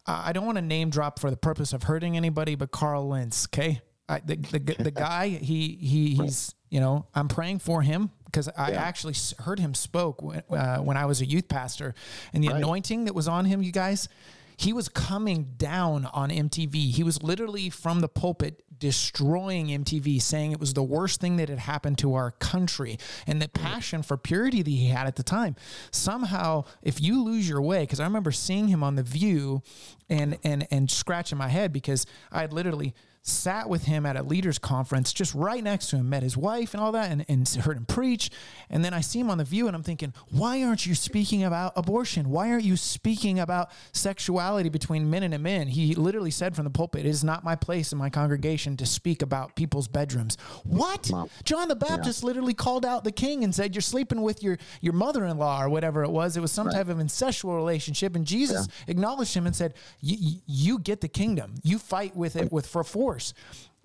I 0.06 0.32
don't 0.32 0.46
want 0.46 0.56
to 0.56 0.62
name 0.62 0.90
drop 0.90 1.18
for 1.18 1.30
the 1.30 1.36
purpose 1.36 1.72
of 1.72 1.84
hurting 1.84 2.16
anybody, 2.16 2.54
but 2.54 2.70
Carl 2.70 3.08
Lentz, 3.08 3.46
okay? 3.46 3.80
I, 4.08 4.20
the, 4.20 4.36
the, 4.36 4.58
the 4.58 4.90
guy, 4.90 5.28
he, 5.28 5.78
he, 5.80 6.14
he's, 6.16 6.54
you 6.70 6.80
know, 6.80 7.06
I'm 7.14 7.28
praying 7.28 7.58
for 7.58 7.82
him 7.82 8.10
because 8.26 8.48
I 8.56 8.70
Yeah. 8.72 8.82
actually 8.82 9.14
heard 9.40 9.58
him 9.58 9.74
spoke 9.74 10.22
when, 10.22 10.42
uh, 10.50 10.78
when 10.78 10.96
I 10.96 11.04
was 11.04 11.20
a 11.20 11.26
youth 11.26 11.48
pastor 11.48 11.94
and 12.32 12.42
the 12.44 12.48
Right. 12.48 12.56
anointing 12.58 13.04
that 13.06 13.14
was 13.14 13.26
on 13.28 13.44
him, 13.44 13.60
you 13.62 13.72
guys, 13.72 14.08
he 14.56 14.72
was 14.72 14.88
coming 14.88 15.54
down 15.56 16.06
on 16.06 16.30
MTV. 16.30 16.90
He 16.92 17.02
was 17.02 17.22
literally 17.22 17.70
from 17.70 18.00
the 18.00 18.08
pulpit 18.08 18.62
destroying 18.78 19.68
MTV, 19.72 20.18
saying 20.20 20.52
it 20.52 20.60
was 20.60 20.74
the 20.74 20.82
worst 20.82 21.20
thing 21.20 21.36
that 21.36 21.48
had 21.48 21.58
happened 21.58 21.98
to 21.98 22.14
our 22.14 22.30
country. 22.32 22.98
And 23.26 23.40
the 23.42 23.48
passion 23.48 24.02
for 24.02 24.16
purity 24.16 24.62
that 24.62 24.70
he 24.70 24.86
had 24.88 25.06
at 25.06 25.16
the 25.16 25.22
time. 25.22 25.56
Somehow, 25.90 26.64
if 26.82 27.00
you 27.00 27.22
lose 27.22 27.48
your 27.48 27.60
way, 27.62 27.80
because 27.80 28.00
I 28.00 28.04
remember 28.04 28.32
seeing 28.32 28.68
him 28.68 28.82
on 28.82 28.96
The 28.96 29.02
View 29.02 29.62
and 30.08 30.38
and 30.44 30.66
and 30.70 30.90
scratching 30.90 31.36
my 31.38 31.48
head 31.48 31.72
because 31.72 32.06
I 32.32 32.40
had 32.42 32.52
literally 32.52 32.94
sat 33.22 33.68
with 33.68 33.84
him 33.84 34.06
at 34.06 34.16
a 34.16 34.22
leaders 34.22 34.58
conference 34.58 35.12
just 35.12 35.34
right 35.34 35.62
next 35.62 35.90
to 35.90 35.96
him, 35.96 36.08
met 36.08 36.22
his 36.22 36.36
wife 36.36 36.72
and 36.74 36.82
all 36.82 36.92
that, 36.92 37.10
and, 37.10 37.24
and 37.28 37.48
heard 37.48 37.76
him 37.76 37.84
preach. 37.84 38.30
And 38.70 38.84
then 38.84 38.94
I 38.94 39.00
see 39.00 39.20
him 39.20 39.30
on 39.30 39.38
the 39.38 39.44
view 39.44 39.66
and 39.66 39.76
I'm 39.76 39.82
thinking, 39.82 40.14
why 40.30 40.62
aren't 40.62 40.86
you 40.86 40.94
speaking 40.94 41.44
about 41.44 41.72
abortion? 41.76 42.30
Why 42.30 42.50
aren't 42.50 42.64
you 42.64 42.76
speaking 42.76 43.38
about 43.38 43.70
sexuality 43.92 44.68
between 44.68 45.10
men 45.10 45.22
and 45.22 45.42
men? 45.42 45.68
He 45.68 45.94
literally 45.94 46.30
said 46.30 46.56
from 46.56 46.64
the 46.64 46.70
pulpit, 46.70 47.04
it 47.04 47.08
is 47.08 47.22
not 47.22 47.44
my 47.44 47.56
place 47.56 47.92
in 47.92 47.98
my 47.98 48.10
congregation 48.10 48.76
to 48.78 48.86
speak 48.86 49.22
about 49.22 49.54
people's 49.54 49.88
bedrooms. 49.88 50.36
What? 50.64 51.10
John 51.44 51.68
the 51.68 51.76
Baptist 51.76 52.24
literally 52.24 52.54
called 52.54 52.84
out 52.86 53.04
the 53.04 53.12
king 53.12 53.44
and 53.44 53.54
said, 53.54 53.74
You're 53.74 53.82
sleeping 53.82 54.22
with 54.22 54.42
your, 54.42 54.58
your 54.80 54.92
mother 54.92 55.24
in 55.24 55.36
law 55.38 55.62
or 55.62 55.68
whatever 55.68 56.02
it 56.02 56.10
was. 56.10 56.36
It 56.36 56.40
was 56.40 56.52
some 56.52 56.68
type 56.70 56.88
of 56.88 56.98
incestual 56.98 57.54
relationship. 57.56 58.16
And 58.16 58.24
Jesus 58.24 58.66
acknowledged 58.86 59.34
him 59.34 59.46
and 59.46 59.54
said, 59.54 59.74
"You- 60.00 60.78
get 60.78 61.00
the 61.00 61.08
kingdom. 61.08 61.54
You 61.62 61.78
fight 61.78 62.16
with 62.16 62.36
it 62.36 62.50
with 62.52 62.66
for 62.66 62.84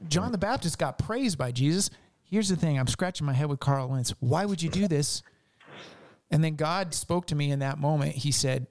John 0.07 0.31
the 0.31 0.37
Baptist 0.37 0.77
got 0.77 0.97
praised 0.97 1.37
by 1.37 1.51
Jesus. 1.51 1.89
Here's 2.23 2.49
the 2.49 2.55
thing 2.55 2.79
I'm 2.79 2.87
scratching 2.87 3.25
my 3.25 3.33
head 3.33 3.47
with 3.47 3.59
Carl 3.59 3.89
Lentz. 3.89 4.13
Why 4.19 4.45
would 4.45 4.61
you 4.61 4.69
do 4.69 4.87
this? 4.87 5.21
And 6.31 6.43
then 6.43 6.55
God 6.55 6.93
spoke 6.93 7.27
to 7.27 7.35
me 7.35 7.51
in 7.51 7.59
that 7.59 7.77
moment. 7.79 8.15
He 8.15 8.31
said, 8.31 8.67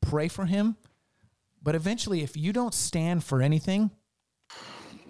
Pray 0.00 0.28
for 0.28 0.44
him. 0.44 0.76
But 1.62 1.74
eventually, 1.74 2.22
if 2.22 2.36
you 2.36 2.52
don't 2.52 2.74
stand 2.74 3.24
for 3.24 3.40
anything, 3.40 3.90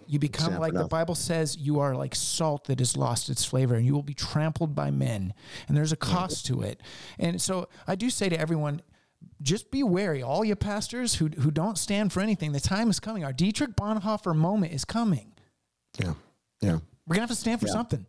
You 0.06 0.18
become 0.18 0.52
for 0.54 0.58
like 0.58 0.74
the. 0.74 0.84
Bible 0.84 1.14
says, 1.14 1.56
you 1.56 1.80
are 1.80 1.94
like 1.96 2.14
salt 2.14 2.64
that 2.66 2.78
has 2.78 2.96
lost 2.96 3.28
its 3.30 3.44
flavor, 3.44 3.74
and 3.74 3.86
you 3.86 3.94
will 3.94 4.02
be 4.02 4.14
trampled 4.14 4.74
by 4.74 4.90
men. 4.90 5.34
And 5.66 5.76
there's 5.76 5.92
a 5.92 5.96
cost 5.96 6.46
to 6.46 6.62
it. 6.62 6.80
And 7.18 7.40
so 7.40 7.68
I 7.86 7.94
do 7.94 8.10
say 8.10 8.28
to 8.28 8.38
everyone, 8.38 8.82
just 9.42 9.70
be 9.70 9.82
wary. 9.82 10.22
All 10.22 10.44
you 10.44 10.56
pastors 10.56 11.14
who 11.16 11.28
who 11.28 11.50
don't 11.50 11.78
stand 11.78 12.12
for 12.12 12.20
anything, 12.20 12.52
the 12.52 12.60
time 12.60 12.90
is 12.90 13.00
coming. 13.00 13.24
Our 13.24 13.32
Dietrich 13.32 13.76
Bonhoeffer 13.76 14.34
moment 14.34 14.72
is 14.72 14.84
coming. 14.84 15.32
Yeah. 15.98 16.14
Yeah. 16.60 16.78
We're 17.06 17.14
gonna 17.14 17.22
have 17.22 17.30
to 17.30 17.36
stand 17.36 17.60
for 17.60 17.68
something. 17.68 18.06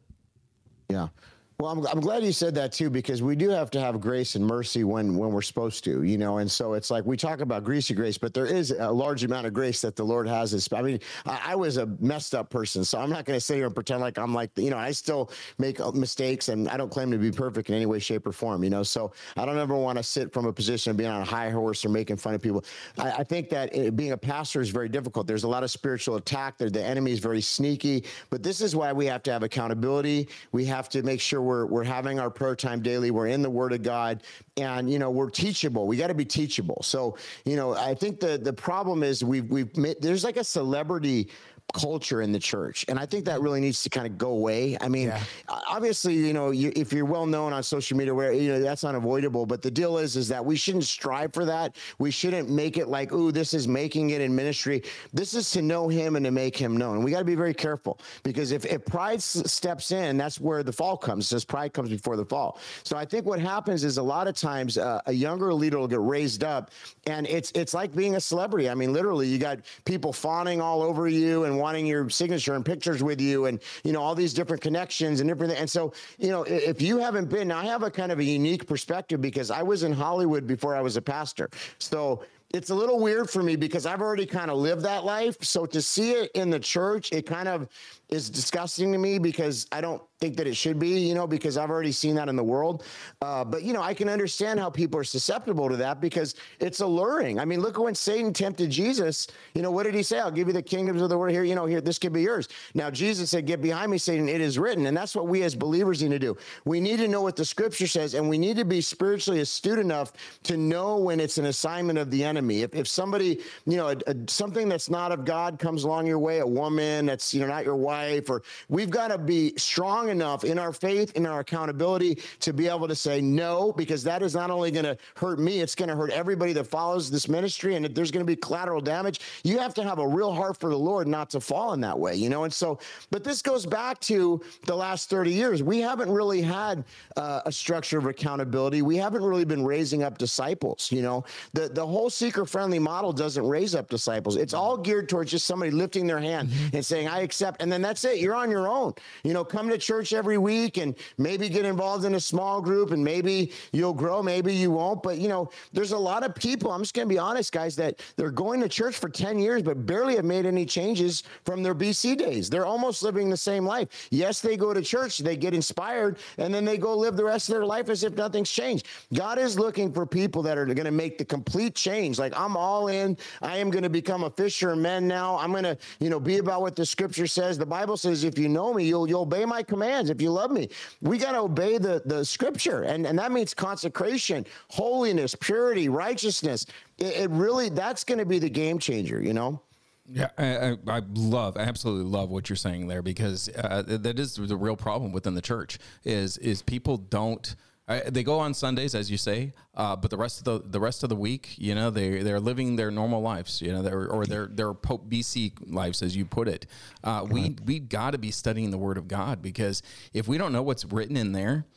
Yeah. 0.89 1.09
Well, 1.57 1.71
I'm, 1.71 1.87
I'm 1.87 2.01
glad 2.01 2.21
you 2.21 2.33
said 2.33 2.53
that 2.55 2.73
too, 2.73 2.89
because 2.89 3.23
we 3.23 3.33
do 3.33 3.49
have 3.49 3.71
to 3.71 3.79
have 3.79 4.01
grace 4.01 4.35
and 4.35 4.45
mercy 4.45 4.83
when 4.83 5.15
when 5.15 5.31
we're 5.31 5.41
supposed 5.41 5.85
to, 5.85 6.03
you 6.03 6.17
know. 6.17 6.39
And 6.39 6.51
so 6.51 6.73
it's 6.73 6.91
like 6.91 7.05
we 7.05 7.15
talk 7.15 7.39
about 7.39 7.63
greasy 7.63 7.93
grace, 7.93 8.17
but 8.17 8.33
there 8.33 8.45
is 8.45 8.71
a 8.71 8.91
large 8.91 9.23
amount 9.23 9.47
of 9.47 9.53
grace 9.53 9.79
that 9.81 9.95
the 9.95 10.03
Lord 10.03 10.27
has. 10.27 10.67
I 10.73 10.81
mean, 10.81 10.99
I, 11.25 11.39
I 11.45 11.55
was 11.55 11.77
a 11.77 11.85
messed 12.01 12.35
up 12.35 12.49
person, 12.49 12.83
so 12.83 12.99
I'm 12.99 13.09
not 13.09 13.23
going 13.23 13.37
to 13.37 13.41
sit 13.41 13.55
here 13.55 13.67
and 13.67 13.73
pretend 13.73 14.01
like 14.01 14.17
I'm 14.17 14.33
like, 14.33 14.51
you 14.57 14.69
know, 14.69 14.77
I 14.77 14.91
still 14.91 15.31
make 15.57 15.79
uh, 15.79 15.91
mistakes, 15.93 16.49
and 16.49 16.67
I 16.67 16.75
don't 16.75 16.91
claim 16.91 17.09
to 17.11 17.17
be 17.17 17.31
perfect 17.31 17.69
in 17.69 17.75
any 17.75 17.85
way, 17.85 17.99
shape, 17.99 18.27
or 18.27 18.33
form, 18.33 18.61
you 18.61 18.69
know. 18.69 18.83
So 18.83 19.13
I 19.37 19.45
don't 19.45 19.57
ever 19.57 19.77
want 19.77 19.97
to 19.97 20.03
sit 20.03 20.33
from 20.33 20.47
a 20.47 20.53
position 20.53 20.91
of 20.91 20.97
being 20.97 21.09
on 21.09 21.21
a 21.21 21.25
high 21.25 21.51
horse 21.51 21.85
or 21.85 21.89
making 21.89 22.17
fun 22.17 22.33
of 22.33 22.41
people. 22.41 22.65
I, 22.97 23.11
I 23.11 23.23
think 23.23 23.49
that 23.51 23.73
it, 23.73 23.95
being 23.95 24.11
a 24.11 24.17
pastor 24.17 24.59
is 24.59 24.71
very 24.71 24.89
difficult. 24.89 25.25
There's 25.25 25.45
a 25.45 25.49
lot 25.49 25.63
of 25.63 25.71
spiritual 25.71 26.17
attack. 26.17 26.57
There, 26.57 26.69
the 26.69 26.83
enemy 26.83 27.13
is 27.13 27.19
very 27.19 27.41
sneaky, 27.41 28.03
but 28.29 28.43
this 28.43 28.59
is 28.59 28.75
why 28.75 28.91
we 28.91 29.05
have 29.05 29.23
to 29.23 29.31
have 29.31 29.43
accountability. 29.43 30.27
We 30.51 30.65
have 30.65 30.89
to 30.89 31.01
make 31.01 31.21
sure 31.21 31.44
we're 31.45 31.65
we're 31.65 31.83
having 31.83 32.19
our 32.19 32.29
prayer 32.29 32.55
time 32.55 32.81
daily. 32.81 33.11
We're 33.11 33.27
in 33.27 33.41
the 33.41 33.49
Word 33.49 33.71
of 33.71 33.83
God, 33.83 34.23
and 34.57 34.91
you 34.91 34.99
know 34.99 35.09
we're 35.09 35.29
teachable. 35.29 35.87
We 35.87 35.95
got 35.97 36.07
to 36.07 36.13
be 36.13 36.25
teachable. 36.25 36.81
So 36.83 37.17
you 37.45 37.55
know, 37.55 37.75
I 37.75 37.95
think 37.95 38.19
the 38.19 38.37
the 38.37 38.53
problem 38.53 39.03
is 39.03 39.23
we've 39.23 39.49
we've 39.49 39.75
made, 39.77 40.01
there's 40.01 40.23
like 40.23 40.37
a 40.37 40.43
celebrity 40.43 41.29
culture 41.73 42.21
in 42.21 42.31
the 42.31 42.39
church 42.39 42.85
and 42.87 42.97
i 42.97 43.05
think 43.05 43.25
that 43.25 43.41
really 43.41 43.59
needs 43.59 43.83
to 43.83 43.89
kind 43.89 44.07
of 44.07 44.17
go 44.17 44.29
away. 44.29 44.77
I 44.79 44.87
mean 44.87 45.07
Yeah. 45.07 45.21
obviously 45.67 46.13
you 46.13 46.31
know 46.31 46.51
you, 46.51 46.71
if 46.75 46.93
you're 46.93 47.05
well 47.05 47.25
known 47.25 47.51
on 47.53 47.63
social 47.63 47.97
media 47.97 48.13
where 48.13 48.31
you 48.31 48.49
know 48.51 48.61
that's 48.61 48.83
unavoidable 48.83 49.45
but 49.45 49.61
the 49.61 49.71
deal 49.71 49.97
is 49.97 50.15
is 50.15 50.27
that 50.29 50.43
we 50.43 50.55
shouldn't 50.55 50.85
strive 50.85 51.33
for 51.33 51.43
that. 51.45 51.75
We 51.99 52.11
shouldn't 52.11 52.49
make 52.49 52.77
it 52.77 52.87
like 52.87 53.11
ooh 53.11 53.31
this 53.31 53.53
is 53.53 53.67
making 53.67 54.11
it 54.11 54.21
in 54.21 54.33
ministry. 54.33 54.83
This 55.13 55.33
is 55.33 55.51
to 55.51 55.61
know 55.61 55.89
him 55.89 56.15
and 56.15 56.23
to 56.25 56.31
make 56.31 56.55
him 56.55 56.77
known. 56.77 57.03
We 57.03 57.11
got 57.11 57.19
to 57.19 57.25
be 57.25 57.35
very 57.35 57.53
careful 57.53 57.99
because 58.23 58.51
if, 58.51 58.65
if 58.65 58.85
pride 58.85 59.17
s- 59.17 59.41
steps 59.51 59.91
in 59.91 60.17
that's 60.17 60.39
where 60.39 60.63
the 60.63 60.71
fall 60.73 60.95
comes 60.95 61.27
says 61.27 61.43
pride 61.43 61.73
comes 61.73 61.89
before 61.89 62.15
the 62.15 62.25
fall. 62.25 62.59
So 62.83 62.95
i 62.95 63.03
think 63.05 63.25
what 63.25 63.39
happens 63.39 63.83
is 63.83 63.97
a 63.97 64.03
lot 64.03 64.27
of 64.27 64.35
times 64.35 64.77
uh, 64.77 65.01
a 65.07 65.13
younger 65.13 65.53
leader 65.53 65.77
will 65.79 65.87
get 65.87 66.01
raised 66.01 66.43
up 66.43 66.71
and 67.07 67.27
it's 67.27 67.51
it's 67.51 67.73
like 67.73 67.93
being 67.95 68.15
a 68.15 68.21
celebrity. 68.21 68.69
I 68.69 68.75
mean 68.75 68.93
literally 68.93 69.27
you 69.27 69.37
got 69.39 69.59
people 69.83 70.13
fawning 70.13 70.61
all 70.61 70.81
over 70.81 71.07
you 71.07 71.43
and 71.45 71.54
wanting 71.57 71.85
your 71.85 72.09
signature 72.09 72.55
and 72.55 72.65
pictures 72.65 73.03
with 73.03 73.19
you 73.19 73.45
and 73.45 73.59
you 73.83 73.91
know 73.91 74.01
all 74.01 74.15
these 74.15 74.33
different 74.33 74.61
connections 74.61 75.19
and 75.19 75.29
different 75.29 75.53
and 75.53 75.69
so 75.69 75.93
you 76.17 76.29
know 76.29 76.43
if 76.43 76.81
you 76.81 76.97
haven't 76.97 77.29
been 77.29 77.51
i 77.51 77.65
have 77.65 77.83
a 77.83 77.91
kind 77.91 78.11
of 78.11 78.19
a 78.19 78.23
unique 78.23 78.67
perspective 78.67 79.21
because 79.21 79.51
i 79.51 79.61
was 79.61 79.83
in 79.83 79.91
hollywood 79.91 80.47
before 80.47 80.75
i 80.75 80.81
was 80.81 80.97
a 80.97 81.01
pastor 81.01 81.49
so 81.79 82.23
it's 82.55 82.69
a 82.69 82.75
little 82.75 82.99
weird 82.99 83.29
for 83.29 83.43
me 83.43 83.55
because 83.55 83.85
I've 83.85 84.01
already 84.01 84.25
kind 84.25 84.49
of 84.49 84.57
lived 84.57 84.83
that 84.83 85.03
life. 85.03 85.35
So 85.41 85.65
to 85.65 85.81
see 85.81 86.11
it 86.11 86.31
in 86.35 86.49
the 86.49 86.59
church, 86.59 87.11
it 87.11 87.25
kind 87.25 87.47
of 87.47 87.67
is 88.09 88.29
disgusting 88.29 88.91
to 88.93 88.97
me 88.97 89.19
because 89.19 89.67
I 89.71 89.81
don't 89.81 90.01
think 90.19 90.37
that 90.37 90.47
it 90.47 90.55
should 90.55 90.79
be, 90.79 90.99
you 90.99 91.13
know, 91.13 91.27
because 91.27 91.57
I've 91.57 91.69
already 91.69 91.91
seen 91.91 92.15
that 92.15 92.29
in 92.29 92.35
the 92.35 92.43
world. 92.43 92.83
Uh, 93.21 93.43
but, 93.43 93.63
you 93.63 93.73
know, 93.73 93.81
I 93.81 93.93
can 93.93 94.07
understand 94.07 94.59
how 94.59 94.69
people 94.69 94.99
are 94.99 95.03
susceptible 95.03 95.69
to 95.69 95.75
that 95.77 95.99
because 95.99 96.35
it's 96.59 96.79
alluring. 96.79 97.39
I 97.39 97.45
mean, 97.45 97.59
look 97.59 97.77
when 97.77 97.95
Satan 97.95 98.31
tempted 98.31 98.69
Jesus. 98.69 99.27
You 99.53 99.61
know, 99.61 99.71
what 99.71 99.83
did 99.83 99.93
he 99.93 100.03
say? 100.03 100.19
I'll 100.19 100.31
give 100.31 100.47
you 100.47 100.53
the 100.53 100.61
kingdoms 100.61 101.01
of 101.01 101.09
the 101.09 101.17
world 101.17 101.33
here. 101.33 101.43
You 101.43 101.55
know, 101.55 101.65
here, 101.65 101.81
this 101.81 101.99
could 101.99 102.13
be 102.13 102.21
yours. 102.21 102.47
Now, 102.73 102.89
Jesus 102.89 103.29
said, 103.29 103.45
Get 103.45 103.61
behind 103.61 103.91
me, 103.91 103.97
Satan. 103.97 104.29
It 104.29 104.41
is 104.41 104.57
written. 104.57 104.85
And 104.85 104.95
that's 104.95 105.15
what 105.15 105.27
we 105.27 105.43
as 105.43 105.53
believers 105.53 106.01
need 106.01 106.11
to 106.11 106.19
do. 106.19 106.37
We 106.63 106.79
need 106.79 106.97
to 106.97 107.07
know 107.07 107.21
what 107.21 107.35
the 107.35 107.45
scripture 107.45 107.87
says, 107.87 108.13
and 108.13 108.29
we 108.29 108.37
need 108.37 108.55
to 108.57 108.65
be 108.65 108.81
spiritually 108.81 109.41
astute 109.41 109.79
enough 109.79 110.13
to 110.43 110.55
know 110.55 110.97
when 110.97 111.19
it's 111.19 111.37
an 111.37 111.45
assignment 111.45 111.99
of 111.99 112.09
the 112.09 112.23
enemy. 112.23 112.61
If, 112.61 112.73
if 112.73 112.87
somebody, 112.87 113.41
you 113.65 113.77
know, 113.77 113.89
a, 113.89 113.97
a, 114.07 114.15
something 114.27 114.69
that's 114.69 114.89
not 114.89 115.11
of 115.11 115.25
God 115.25 115.59
comes 115.59 115.83
along 115.83 116.07
your 116.07 116.19
way, 116.19 116.39
a 116.39 116.47
woman 116.47 117.05
that's, 117.05 117.33
you 117.33 117.41
know, 117.41 117.47
not 117.47 117.65
your 117.65 117.75
wife, 117.75 118.29
or 118.29 118.43
we've 118.69 118.89
got 118.89 119.09
to 119.09 119.17
be 119.17 119.53
strong 119.57 120.04
enough 120.09 120.43
in 120.43 120.59
our 120.59 120.73
faith, 120.73 121.11
in 121.15 121.25
our 121.25 121.39
accountability 121.39 122.19
to 122.39 122.53
be 122.53 122.67
able 122.67 122.87
to 122.87 122.95
say 122.95 123.21
no, 123.21 123.71
because 123.73 124.03
that 124.03 124.21
is 124.21 124.35
not 124.35 124.51
only 124.51 124.71
going 124.71 124.85
to 124.85 124.97
hurt 125.15 125.39
me, 125.39 125.61
it's 125.61 125.75
going 125.75 125.89
to 125.89 125.95
hurt 125.95 126.11
everybody 126.11 126.53
that 126.53 126.65
follows 126.65 127.09
this 127.09 127.27
ministry, 127.27 127.75
and 127.75 127.85
there's 127.85 128.11
going 128.11 128.25
to 128.25 128.29
be 128.29 128.35
collateral 128.35 128.81
damage. 128.81 129.21
You 129.43 129.59
have 129.59 129.73
to 129.75 129.83
have 129.83 129.99
a 129.99 130.07
real 130.07 130.33
heart 130.33 130.57
for 130.57 130.69
the 130.69 130.77
Lord 130.77 131.07
not 131.07 131.29
to 131.31 131.39
fall 131.39 131.73
in 131.73 131.81
that 131.81 131.97
way, 131.97 132.15
you 132.15 132.29
know. 132.29 132.43
And 132.43 132.53
so, 132.53 132.79
but 133.11 133.23
this 133.23 133.41
goes 133.41 133.65
back 133.65 133.99
to 134.01 134.41
the 134.65 134.75
last 134.75 135.09
30 135.09 135.31
years. 135.31 135.63
We 135.63 135.79
haven't 135.79 136.09
really 136.09 136.41
had 136.41 136.83
uh, 137.17 137.41
a 137.45 137.51
structure 137.51 137.97
of 137.97 138.05
accountability. 138.05 138.81
We 138.81 138.97
haven't 138.97 139.23
really 139.23 139.45
been 139.45 139.65
raising 139.65 140.03
up 140.03 140.17
disciples, 140.17 140.91
you 140.91 141.01
know. 141.01 141.23
The 141.53 141.69
the 141.69 141.85
whole 141.85 142.09
seeker 142.09 142.45
friendly 142.45 142.79
model 142.79 143.13
doesn't 143.13 143.45
raise 143.45 143.75
up 143.75 143.89
disciples. 143.89 144.35
It's 144.35 144.53
all 144.53 144.77
geared 144.77 145.09
towards 145.09 145.31
just 145.31 145.45
somebody 145.45 145.71
lifting 145.71 146.07
their 146.07 146.19
hand 146.19 146.49
and 146.73 146.85
saying, 146.85 147.07
I 147.07 147.21
accept. 147.21 147.61
And 147.61 147.71
then 147.71 147.81
that's 147.81 148.03
it. 148.05 148.19
You're 148.19 148.35
on 148.35 148.49
your 148.51 148.67
own. 148.67 148.93
You 149.23 149.33
know, 149.33 149.43
come 149.43 149.69
to 149.69 149.77
church 149.77 149.94
every 150.13 150.37
week 150.37 150.77
and 150.77 150.95
maybe 151.17 151.49
get 151.49 151.65
involved 151.65 152.05
in 152.05 152.15
a 152.15 152.19
small 152.19 152.61
group 152.61 152.91
and 152.91 153.03
maybe 153.03 153.51
you'll 153.71 153.93
grow, 153.93 154.21
maybe 154.21 154.53
you 154.53 154.71
won't. 154.71 155.03
But, 155.03 155.17
you 155.17 155.27
know, 155.27 155.49
there's 155.73 155.91
a 155.91 155.97
lot 155.97 156.23
of 156.25 156.35
people, 156.35 156.71
I'm 156.71 156.81
just 156.81 156.93
going 156.93 157.07
to 157.07 157.13
be 157.13 157.19
honest, 157.19 157.51
guys, 157.51 157.75
that 157.77 158.01
they're 158.15 158.31
going 158.31 158.61
to 158.61 158.69
church 158.69 158.97
for 158.97 159.09
10 159.09 159.39
years, 159.39 159.61
but 159.61 159.85
barely 159.85 160.15
have 160.15 160.25
made 160.25 160.45
any 160.45 160.65
changes 160.65 161.23
from 161.45 161.63
their 161.63 161.75
BC 161.75 162.17
days. 162.17 162.49
They're 162.49 162.65
almost 162.65 163.03
living 163.03 163.29
the 163.29 163.37
same 163.37 163.65
life. 163.65 164.07
Yes, 164.11 164.41
they 164.41 164.57
go 164.57 164.73
to 164.73 164.81
church, 164.81 165.19
they 165.19 165.35
get 165.35 165.53
inspired, 165.53 166.19
and 166.37 166.53
then 166.53 166.65
they 166.65 166.77
go 166.77 166.97
live 166.97 167.15
the 167.15 167.25
rest 167.25 167.49
of 167.49 167.55
their 167.55 167.65
life 167.65 167.89
as 167.89 168.03
if 168.03 168.13
nothing's 168.15 168.51
changed. 168.51 168.87
God 169.13 169.37
is 169.37 169.57
looking 169.57 169.91
for 169.93 170.05
people 170.05 170.41
that 170.43 170.57
are 170.57 170.65
going 170.65 170.85
to 170.85 170.91
make 170.91 171.17
the 171.17 171.25
complete 171.25 171.75
change. 171.75 172.19
Like, 172.19 172.37
I'm 172.39 172.57
all 172.57 172.87
in. 172.87 173.17
I 173.41 173.57
am 173.57 173.69
going 173.69 173.83
to 173.83 173.89
become 173.89 174.23
a 174.23 174.29
fisher 174.29 174.71
of 174.71 174.79
men 174.79 175.07
now. 175.07 175.37
I'm 175.37 175.51
going 175.51 175.63
to, 175.63 175.77
you 175.99 176.09
know, 176.09 176.19
be 176.19 176.37
about 176.37 176.61
what 176.61 176.75
the 176.75 176.85
scripture 176.85 177.27
says. 177.27 177.57
The 177.57 177.65
Bible 177.65 177.97
says, 177.97 178.23
if 178.23 178.37
you 178.37 178.49
know 178.49 178.73
me, 178.73 178.85
you'll, 178.85 179.07
you'll 179.07 179.21
obey 179.21 179.45
my 179.45 179.63
commands. 179.85 180.09
If 180.09 180.21
you 180.21 180.31
love 180.31 180.51
me, 180.51 180.69
we 181.01 181.17
got 181.17 181.33
to 181.33 181.39
obey 181.39 181.77
the, 181.77 182.01
the 182.05 182.25
scripture. 182.25 182.83
And, 182.83 183.05
and 183.05 183.17
that 183.19 183.31
means 183.31 183.53
consecration, 183.53 184.45
holiness, 184.69 185.35
purity, 185.35 185.89
righteousness. 185.89 186.65
It, 186.97 187.15
it 187.17 187.29
really, 187.29 187.69
that's 187.69 188.03
going 188.03 188.19
to 188.19 188.25
be 188.25 188.39
the 188.39 188.49
game 188.49 188.79
changer, 188.79 189.21
you 189.21 189.33
know? 189.33 189.61
Yeah, 190.07 190.29
I, 190.37 190.77
I, 190.87 191.01
love, 191.15 191.57
I 191.57 191.61
absolutely 191.61 192.09
love 192.11 192.29
what 192.29 192.47
you're 192.47 192.55
saying 192.55 192.87
there 192.87 193.01
because 193.01 193.49
uh, 193.49 193.81
that 193.87 194.19
is 194.19 194.35
the 194.35 194.55
real 194.55 194.75
problem 194.75 195.11
within 195.11 195.33
the 195.33 195.41
church 195.41 195.79
is 196.03 196.37
is 196.37 196.61
people 196.61 196.97
don't. 196.97 197.55
They 197.87 198.23
go 198.23 198.39
on 198.39 198.55
Sundays, 198.55 198.95
as 198.95 199.11
you 199.11 199.17
say, 199.17 199.53
uh, 199.75 199.95
but 199.95 200.09
the 200.09 200.17
rest 200.17 200.39
of 200.39 200.43
the 200.45 200.67
the 200.67 200.79
rest 200.79 201.03
of 201.03 201.09
the 201.09 201.15
week, 201.15 201.53
you 201.57 201.75
know, 201.75 201.91
they 201.91 202.23
they're 202.23 202.39
living 202.39 202.77
their 202.77 202.89
normal 202.89 203.21
lives, 203.21 203.61
you 203.61 203.71
know, 203.71 203.87
or 203.87 204.25
their 204.25 204.47
their 204.47 204.73
Pope 204.73 205.07
BC 205.07 205.53
lives, 205.67 206.01
as 206.01 206.15
you 206.15 206.25
put 206.25 206.47
it. 206.47 206.65
Uh, 207.03 207.27
we 207.29 207.55
we 207.63 207.77
got 207.77 208.11
to 208.11 208.17
be 208.17 208.31
studying 208.31 208.71
the 208.71 208.77
Word 208.79 208.97
of 208.97 209.07
God 209.07 209.43
because 209.43 209.83
if 210.13 210.27
we 210.27 210.39
don't 210.39 210.51
know 210.51 210.63
what's 210.63 210.83
written 210.85 211.15
in 211.15 211.31
there, 211.31 211.67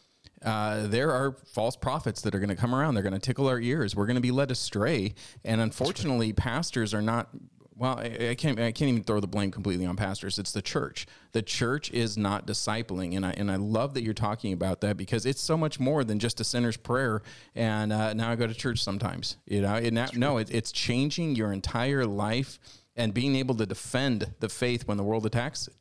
uh, 0.42 0.86
there 0.86 1.10
are 1.10 1.36
false 1.52 1.76
prophets 1.76 2.22
that 2.22 2.34
are 2.34 2.38
going 2.38 2.48
to 2.48 2.56
come 2.56 2.74
around. 2.74 2.94
They're 2.94 3.02
going 3.02 3.12
to 3.12 3.18
tickle 3.18 3.46
our 3.46 3.60
ears. 3.60 3.94
We're 3.94 4.06
going 4.06 4.16
to 4.16 4.22
be 4.22 4.30
led 4.30 4.50
astray, 4.50 5.14
and 5.44 5.60
unfortunately, 5.60 6.32
pastors 6.32 6.94
are 6.94 7.02
not. 7.02 7.28
Well, 7.78 7.96
I, 7.96 8.30
I 8.30 8.34
can't. 8.34 8.58
I 8.58 8.72
can't 8.72 8.88
even 8.88 9.04
throw 9.04 9.20
the 9.20 9.28
blame 9.28 9.52
completely 9.52 9.86
on 9.86 9.94
pastors. 9.94 10.38
It's 10.38 10.50
the 10.50 10.60
church. 10.60 11.06
The 11.30 11.42
church 11.42 11.92
is 11.92 12.18
not 12.18 12.44
discipling, 12.44 13.14
and 13.14 13.24
I 13.24 13.30
and 13.30 13.50
I 13.50 13.56
love 13.56 13.94
that 13.94 14.02
you're 14.02 14.14
talking 14.14 14.52
about 14.52 14.80
that 14.80 14.96
because 14.96 15.24
it's 15.24 15.40
so 15.40 15.56
much 15.56 15.78
more 15.78 16.02
than 16.02 16.18
just 16.18 16.40
a 16.40 16.44
sinner's 16.44 16.76
prayer. 16.76 17.22
And 17.54 17.92
uh, 17.92 18.14
now 18.14 18.30
I 18.30 18.36
go 18.36 18.48
to 18.48 18.54
church 18.54 18.82
sometimes. 18.82 19.36
You 19.46 19.62
know, 19.62 19.76
and 19.76 19.94
now, 19.94 20.08
no, 20.14 20.38
it, 20.38 20.50
it's 20.50 20.72
changing 20.72 21.36
your 21.36 21.52
entire 21.52 22.04
life 22.04 22.58
and 22.96 23.14
being 23.14 23.36
able 23.36 23.54
to 23.54 23.66
defend 23.66 24.34
the 24.40 24.48
faith 24.48 24.88
when 24.88 24.96
the 24.96 25.04
world 25.04 25.24
attacks 25.24 25.68
it. 25.68 25.74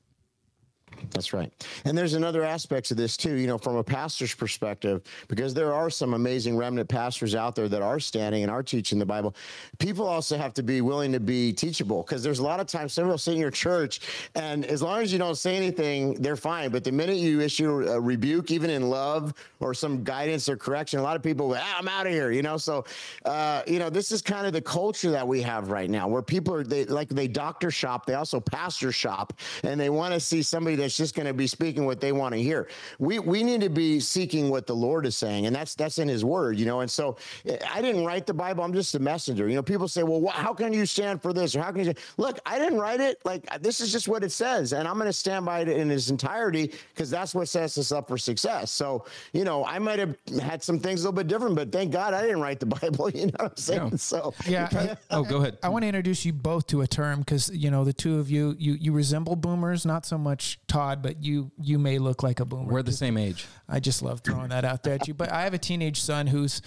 That's 1.11 1.33
right. 1.33 1.51
And 1.85 1.97
there's 1.97 2.13
another 2.13 2.43
aspect 2.43 2.91
of 2.91 2.97
this 2.97 3.17
too, 3.17 3.35
you 3.35 3.47
know, 3.47 3.57
from 3.57 3.75
a 3.75 3.83
pastor's 3.83 4.33
perspective, 4.33 5.01
because 5.27 5.53
there 5.53 5.73
are 5.73 5.89
some 5.89 6.13
amazing 6.13 6.57
remnant 6.57 6.89
pastors 6.89 7.35
out 7.35 7.55
there 7.55 7.67
that 7.69 7.81
are 7.81 7.99
standing 7.99 8.43
and 8.43 8.51
are 8.51 8.63
teaching 8.63 8.99
the 8.99 9.05
Bible. 9.05 9.35
People 9.79 10.07
also 10.07 10.37
have 10.37 10.53
to 10.55 10.63
be 10.63 10.81
willing 10.81 11.11
to 11.11 11.19
be 11.19 11.53
teachable 11.53 12.03
because 12.03 12.23
there's 12.23 12.39
a 12.39 12.43
lot 12.43 12.59
of 12.59 12.67
times 12.67 12.93
somebody 12.93 13.11
will 13.11 13.17
sit 13.17 13.33
in 13.33 13.39
your 13.39 13.51
church 13.51 13.99
and 14.35 14.65
as 14.65 14.81
long 14.81 15.01
as 15.01 15.11
you 15.11 15.19
don't 15.19 15.35
say 15.35 15.55
anything, 15.55 16.15
they're 16.15 16.35
fine. 16.35 16.69
But 16.69 16.83
the 16.83 16.91
minute 16.91 17.17
you 17.17 17.41
issue 17.41 17.87
a 17.87 17.99
rebuke, 17.99 18.51
even 18.51 18.69
in 18.69 18.89
love 18.89 19.33
or 19.59 19.73
some 19.73 20.03
guidance 20.03 20.47
or 20.49 20.57
correction, 20.57 20.99
a 20.99 21.03
lot 21.03 21.15
of 21.15 21.23
people, 21.23 21.55
ah, 21.57 21.75
I'm 21.77 21.87
out 21.87 22.07
of 22.07 22.13
here, 22.13 22.31
you 22.31 22.41
know? 22.41 22.57
So, 22.57 22.85
uh, 23.25 23.61
you 23.67 23.79
know, 23.79 23.89
this 23.89 24.11
is 24.11 24.21
kind 24.21 24.47
of 24.47 24.53
the 24.53 24.61
culture 24.61 25.11
that 25.11 25.27
we 25.27 25.41
have 25.41 25.69
right 25.69 25.89
now 25.89 26.07
where 26.07 26.21
people 26.21 26.53
are, 26.53 26.63
they 26.63 26.85
like 26.85 27.09
they 27.09 27.27
doctor 27.27 27.71
shop, 27.71 28.05
they 28.05 28.13
also 28.13 28.39
pastor 28.39 28.91
shop 28.91 29.33
and 29.63 29.79
they 29.79 29.89
want 29.89 30.13
to 30.13 30.19
see 30.19 30.41
somebody 30.41 30.76
that's 30.77 30.95
just 30.95 31.15
going 31.15 31.27
to 31.27 31.33
be 31.33 31.47
speaking 31.47 31.85
what 31.85 31.99
they 31.99 32.11
want 32.11 32.33
to 32.33 32.41
hear. 32.41 32.67
We 32.99 33.19
we 33.19 33.43
need 33.43 33.61
to 33.61 33.69
be 33.69 33.99
seeking 33.99 34.49
what 34.49 34.67
the 34.67 34.75
Lord 34.75 35.05
is 35.05 35.17
saying, 35.17 35.45
and 35.45 35.55
that's 35.55 35.75
that's 35.75 35.97
in 35.99 36.07
His 36.07 36.23
Word, 36.23 36.57
you 36.59 36.65
know. 36.65 36.79
And 36.81 36.89
so 36.89 37.17
eh, 37.45 37.57
I 37.73 37.81
didn't 37.81 38.05
write 38.05 38.25
the 38.25 38.33
Bible; 38.33 38.63
I'm 38.63 38.73
just 38.73 38.95
a 38.95 38.99
messenger. 38.99 39.49
You 39.49 39.55
know, 39.55 39.63
people 39.63 39.87
say, 39.87 40.03
"Well, 40.03 40.21
wh- 40.25 40.35
how 40.35 40.53
can 40.53 40.73
you 40.73 40.85
stand 40.85 41.21
for 41.21 41.33
this?" 41.33 41.55
or 41.55 41.61
"How 41.61 41.71
can 41.71 41.85
you?" 41.85 41.93
Look, 42.17 42.39
I 42.45 42.59
didn't 42.59 42.79
write 42.79 43.01
it. 43.01 43.19
Like 43.25 43.45
this 43.61 43.81
is 43.81 43.91
just 43.91 44.07
what 44.07 44.23
it 44.23 44.31
says, 44.31 44.73
and 44.73 44.87
I'm 44.87 44.95
going 44.95 45.07
to 45.07 45.13
stand 45.13 45.45
by 45.45 45.61
it 45.61 45.69
in 45.69 45.91
its 45.91 46.09
entirety 46.09 46.73
because 46.93 47.09
that's 47.09 47.33
what 47.35 47.47
sets 47.49 47.77
us 47.77 47.91
up 47.91 48.07
for 48.07 48.17
success. 48.17 48.71
So 48.71 49.05
you 49.33 49.43
know, 49.43 49.65
I 49.65 49.79
might 49.79 49.99
have 49.99 50.15
had 50.41 50.61
some 50.63 50.79
things 50.79 51.01
a 51.01 51.03
little 51.07 51.17
bit 51.17 51.27
different, 51.27 51.55
but 51.55 51.71
thank 51.71 51.91
God 51.91 52.13
I 52.13 52.21
didn't 52.21 52.41
write 52.41 52.59
the 52.59 52.65
Bible. 52.81 53.09
You 53.09 53.27
know 53.27 53.31
what 53.39 53.51
I'm 53.51 53.57
saying? 53.57 53.89
Yeah. 53.91 53.97
So 53.97 54.33
Yeah. 54.47 54.69
I- 54.71 54.97
Oh, 55.09 55.23
go 55.23 55.37
ahead. 55.37 55.57
I 55.63 55.69
want 55.69 55.83
to 55.83 55.87
introduce 55.87 56.25
you 56.25 56.33
both 56.33 56.67
to 56.67 56.81
a 56.81 56.87
term 56.87 57.19
because 57.19 57.49
you 57.49 57.71
know 57.71 57.83
the 57.83 57.93
two 57.93 58.19
of 58.19 58.29
you 58.29 58.55
you 58.59 58.73
you 58.73 58.91
resemble 58.91 59.35
boomers, 59.35 59.85
not 59.85 60.05
so 60.05 60.17
much 60.17 60.59
Todd, 60.67 61.01
but 61.01 61.23
you 61.23 61.51
you 61.61 61.79
may 61.79 61.97
look 61.97 62.23
like 62.23 62.39
a 62.39 62.45
boomer. 62.45 62.71
We're 62.71 62.83
the 62.83 62.91
same 62.91 63.17
age. 63.17 63.45
I 63.67 63.79
just 63.79 64.01
love 64.01 64.21
throwing 64.21 64.49
that 64.49 64.65
out 64.65 64.83
there 64.83 64.95
at 64.95 65.07
you. 65.07 65.13
But 65.13 65.31
I 65.31 65.43
have 65.43 65.53
a 65.53 65.57
teenage 65.57 66.01
son 66.01 66.27
who's 66.27 66.61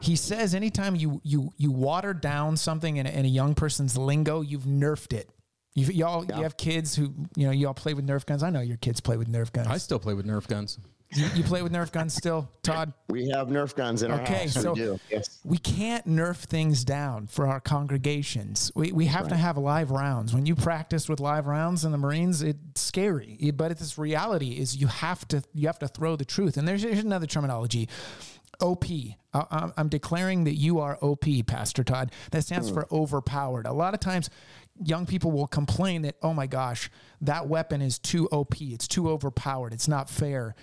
he 0.00 0.16
says 0.16 0.54
anytime 0.54 0.96
you 0.96 1.20
you 1.24 1.52
you 1.56 1.70
water 1.70 2.12
down 2.12 2.56
something 2.56 2.96
in 2.96 3.06
a, 3.06 3.10
in 3.10 3.24
a 3.24 3.28
young 3.28 3.54
person's 3.54 3.96
lingo, 3.96 4.40
you've 4.40 4.64
nerfed 4.64 5.12
it. 5.12 5.30
You've, 5.74 5.92
y'all 5.92 6.24
you 6.24 6.42
have 6.42 6.56
kids 6.56 6.94
who 6.94 7.12
you 7.36 7.46
know 7.46 7.52
y'all 7.52 7.74
play 7.74 7.94
with 7.94 8.06
Nerf 8.06 8.26
guns. 8.26 8.42
I 8.42 8.50
know 8.50 8.60
your 8.60 8.76
kids 8.76 9.00
play 9.00 9.16
with 9.16 9.28
Nerf 9.28 9.52
guns. 9.52 9.66
I 9.68 9.78
still 9.78 9.98
play 9.98 10.14
with 10.14 10.26
Nerf 10.26 10.46
guns. 10.46 10.78
You, 11.14 11.26
you 11.34 11.42
play 11.44 11.62
with 11.62 11.72
Nerf 11.72 11.92
guns 11.92 12.14
still, 12.14 12.48
Todd? 12.62 12.92
we 13.08 13.28
have 13.28 13.48
Nerf 13.48 13.74
guns 13.74 14.02
in 14.02 14.10
our 14.10 14.20
Okay, 14.20 14.42
house. 14.42 14.54
so 14.54 14.72
we 14.72 14.80
do. 14.80 15.00
Yes. 15.10 15.40
we 15.44 15.58
can't 15.58 16.06
nerf 16.06 16.36
things 16.36 16.84
down 16.84 17.26
for 17.26 17.46
our 17.46 17.60
congregations. 17.60 18.72
We, 18.74 18.92
we 18.92 19.06
have 19.06 19.28
to 19.28 19.36
have 19.36 19.56
live 19.56 19.90
rounds. 19.90 20.34
When 20.34 20.46
you 20.46 20.54
practice 20.54 21.08
with 21.08 21.20
live 21.20 21.46
rounds 21.46 21.84
in 21.84 21.92
the 21.92 21.98
Marines, 21.98 22.42
it's 22.42 22.80
scary. 22.80 23.36
It- 23.40 23.56
But 23.56 23.70
it's 23.70 23.98
reality 23.98 24.58
is 24.58 24.76
you 24.76 24.88
have 24.88 25.26
to 25.28 25.42
you 25.52 25.68
have 25.68 25.78
to 25.78 25.88
throw 25.88 26.16
the 26.16 26.24
truth. 26.24 26.56
And 26.56 26.66
there's, 26.66 26.82
here's 26.82 26.98
another 27.04 27.26
terminology. 27.26 27.88
OP. 28.60 28.84
I- 29.32 29.46
I'm 29.50 29.72
I'm 29.76 29.88
declaring 29.88 30.44
that 30.44 30.54
you 30.54 30.80
are 30.80 30.98
OP, 31.02 31.24
Pastor 31.46 31.84
Todd. 31.84 32.12
That 32.30 32.42
stands 32.42 32.68
hmm. 32.68 32.74
for 32.74 32.86
overpowered. 32.90 33.66
A 33.66 33.72
lot 33.72 33.94
of 33.94 34.00
times, 34.00 34.30
young 34.82 35.06
people 35.06 35.30
will 35.30 35.46
complain 35.46 36.02
that, 36.02 36.16
oh 36.22 36.34
my 36.34 36.46
gosh, 36.46 36.90
that 37.20 37.48
weapon 37.48 37.80
is 37.80 37.98
too 37.98 38.28
OP. 38.30 38.60
It's 38.60 38.88
too 38.88 39.08
overpowered. 39.08 39.72
It's 39.72 39.88
not 39.88 40.10
fair 40.10 40.54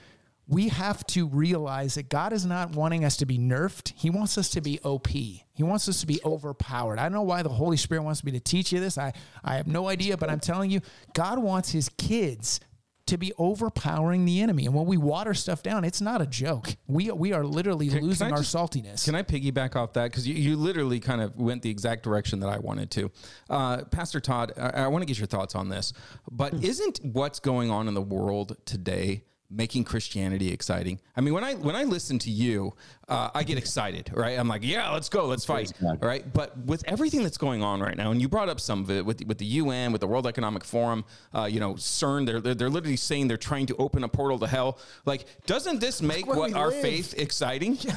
we 0.48 0.68
have 0.70 1.06
to 1.08 1.28
realize 1.28 1.96
that 1.96 2.10
God 2.10 2.34
is 2.34 2.46
not 2.46 2.72
wanting 2.72 3.06
us 3.06 3.18
to 3.18 3.26
be 3.26 3.38
nerfed. 3.38 3.94
He 3.96 4.10
wants 4.10 4.38
us 4.38 4.50
to 4.50 4.62
be 4.62 4.80
OP. 4.82 5.08
He 5.08 5.44
wants 5.60 5.88
us 5.88 6.02
to 6.02 6.08
be 6.08 6.20
overpowered. 6.26 7.00
I 7.00 7.04
don't 7.04 7.14
know 7.14 7.22
why 7.22 7.42
the 7.44 7.50
Holy 7.50 7.78
Spirit 7.78 8.04
wants 8.04 8.24
me 8.24 8.32
to 8.34 8.40
teach 8.40 8.72
you 8.72 8.80
this. 8.80 8.98
I, 8.98 9.14
I 9.44 9.56
have 9.56 9.68
no 9.68 9.88
idea, 9.88 10.18
but 10.18 10.30
I'm 10.30 10.40
telling 10.40 10.70
you, 10.70 10.82
God 11.14 11.40
wants 11.40 11.72
his 11.72 11.90
kids 11.90 12.60
to 13.08 13.18
be 13.18 13.34
overpowering 13.38 14.26
the 14.26 14.42
enemy. 14.42 14.66
And 14.66 14.74
when 14.74 14.86
we 14.86 14.96
water 14.96 15.34
stuff 15.34 15.62
down, 15.64 15.84
it's 15.84 16.02
not 16.02 16.22
a 16.22 16.26
joke. 16.26 16.76
We, 16.88 17.12
we 17.12 17.34
are 17.34 17.44
literally 17.44 17.90
losing 17.90 18.28
I 18.28 18.32
our 18.32 18.38
just- 18.38 18.56
saltiness. 18.56 19.06
Can 19.06 19.16
I 19.16 19.24
piggyback 19.24 19.76
off 19.76 19.94
that? 19.94 20.12
Because 20.12 20.28
you, 20.28 20.36
you 20.36 20.56
literally 20.56 21.00
kind 21.00 21.22
of 21.22 21.36
went 21.38 21.62
the 21.62 21.70
exact 21.70 22.04
direction 22.04 22.40
that 22.40 22.48
I 22.48 22.58
wanted 22.60 22.90
to. 22.92 23.12
Uh, 23.50 23.84
Pastor 23.86 24.20
Todd, 24.20 24.54
I, 24.58 24.84
I 24.84 24.88
want 24.88 25.02
to 25.02 25.06
get 25.06 25.18
your 25.18 25.28
thoughts 25.28 25.56
on 25.56 25.68
this. 25.68 25.92
But 26.32 26.54
isn't 26.64 27.00
what's 27.04 27.40
going 27.40 27.70
on 27.70 27.88
in 27.88 27.94
the 27.94 28.02
world 28.02 28.56
today 28.66 29.24
making 29.52 29.84
Christianity 29.84 30.52
exciting? 30.52 31.00
I 31.16 31.22
mean, 31.22 31.34
when 31.34 31.44
I 31.44 31.56
when 31.56 31.76
I 31.76 31.84
listen 31.84 32.18
to 32.20 32.32
you, 32.32 32.74
uh, 33.10 33.30
I 33.34 33.44
get 33.44 33.58
excited, 33.58 34.12
right? 34.14 34.40
I'm 34.40 34.48
like, 34.48 34.64
yeah, 34.64 34.92
let's 34.92 35.10
go, 35.10 35.26
let's 35.26 35.46
fight, 35.46 35.74
right? 36.00 36.32
But 36.34 36.58
with 36.60 36.84
everything 36.88 37.24
that's 37.24 37.38
going 37.38 37.62
on 37.62 37.82
right 37.82 37.98
now, 37.98 38.12
and 38.12 38.22
you 38.22 38.30
brought 38.30 38.50
up 38.50 38.60
some 38.60 38.82
of 38.82 38.92
it 38.92 39.06
with 39.06 39.26
with 39.26 39.38
the 39.38 39.46
UN, 39.46 39.92
with 39.92 40.02
the 40.02 40.08
World 40.08 40.28
Economic 40.28 40.64
Forum, 40.64 41.06
uh, 41.36 41.46
you 41.46 41.60
know, 41.60 41.74
CERN, 41.74 42.26
they're, 42.26 42.40
they're 42.40 42.56
they're 42.56 42.70
literally 42.70 42.98
saying 42.98 43.28
they're 43.28 43.38
trying 43.38 43.66
to 43.68 43.76
open 43.78 44.04
a 44.04 44.10
portal 44.10 44.40
to 44.40 44.48
hell. 44.48 44.80
Like, 45.06 45.26
doesn't 45.46 45.80
this 45.80 46.02
make 46.02 46.28
what 46.28 46.54
our 46.54 46.70
live. 46.70 46.82
faith 46.82 47.14
exciting? 47.18 47.78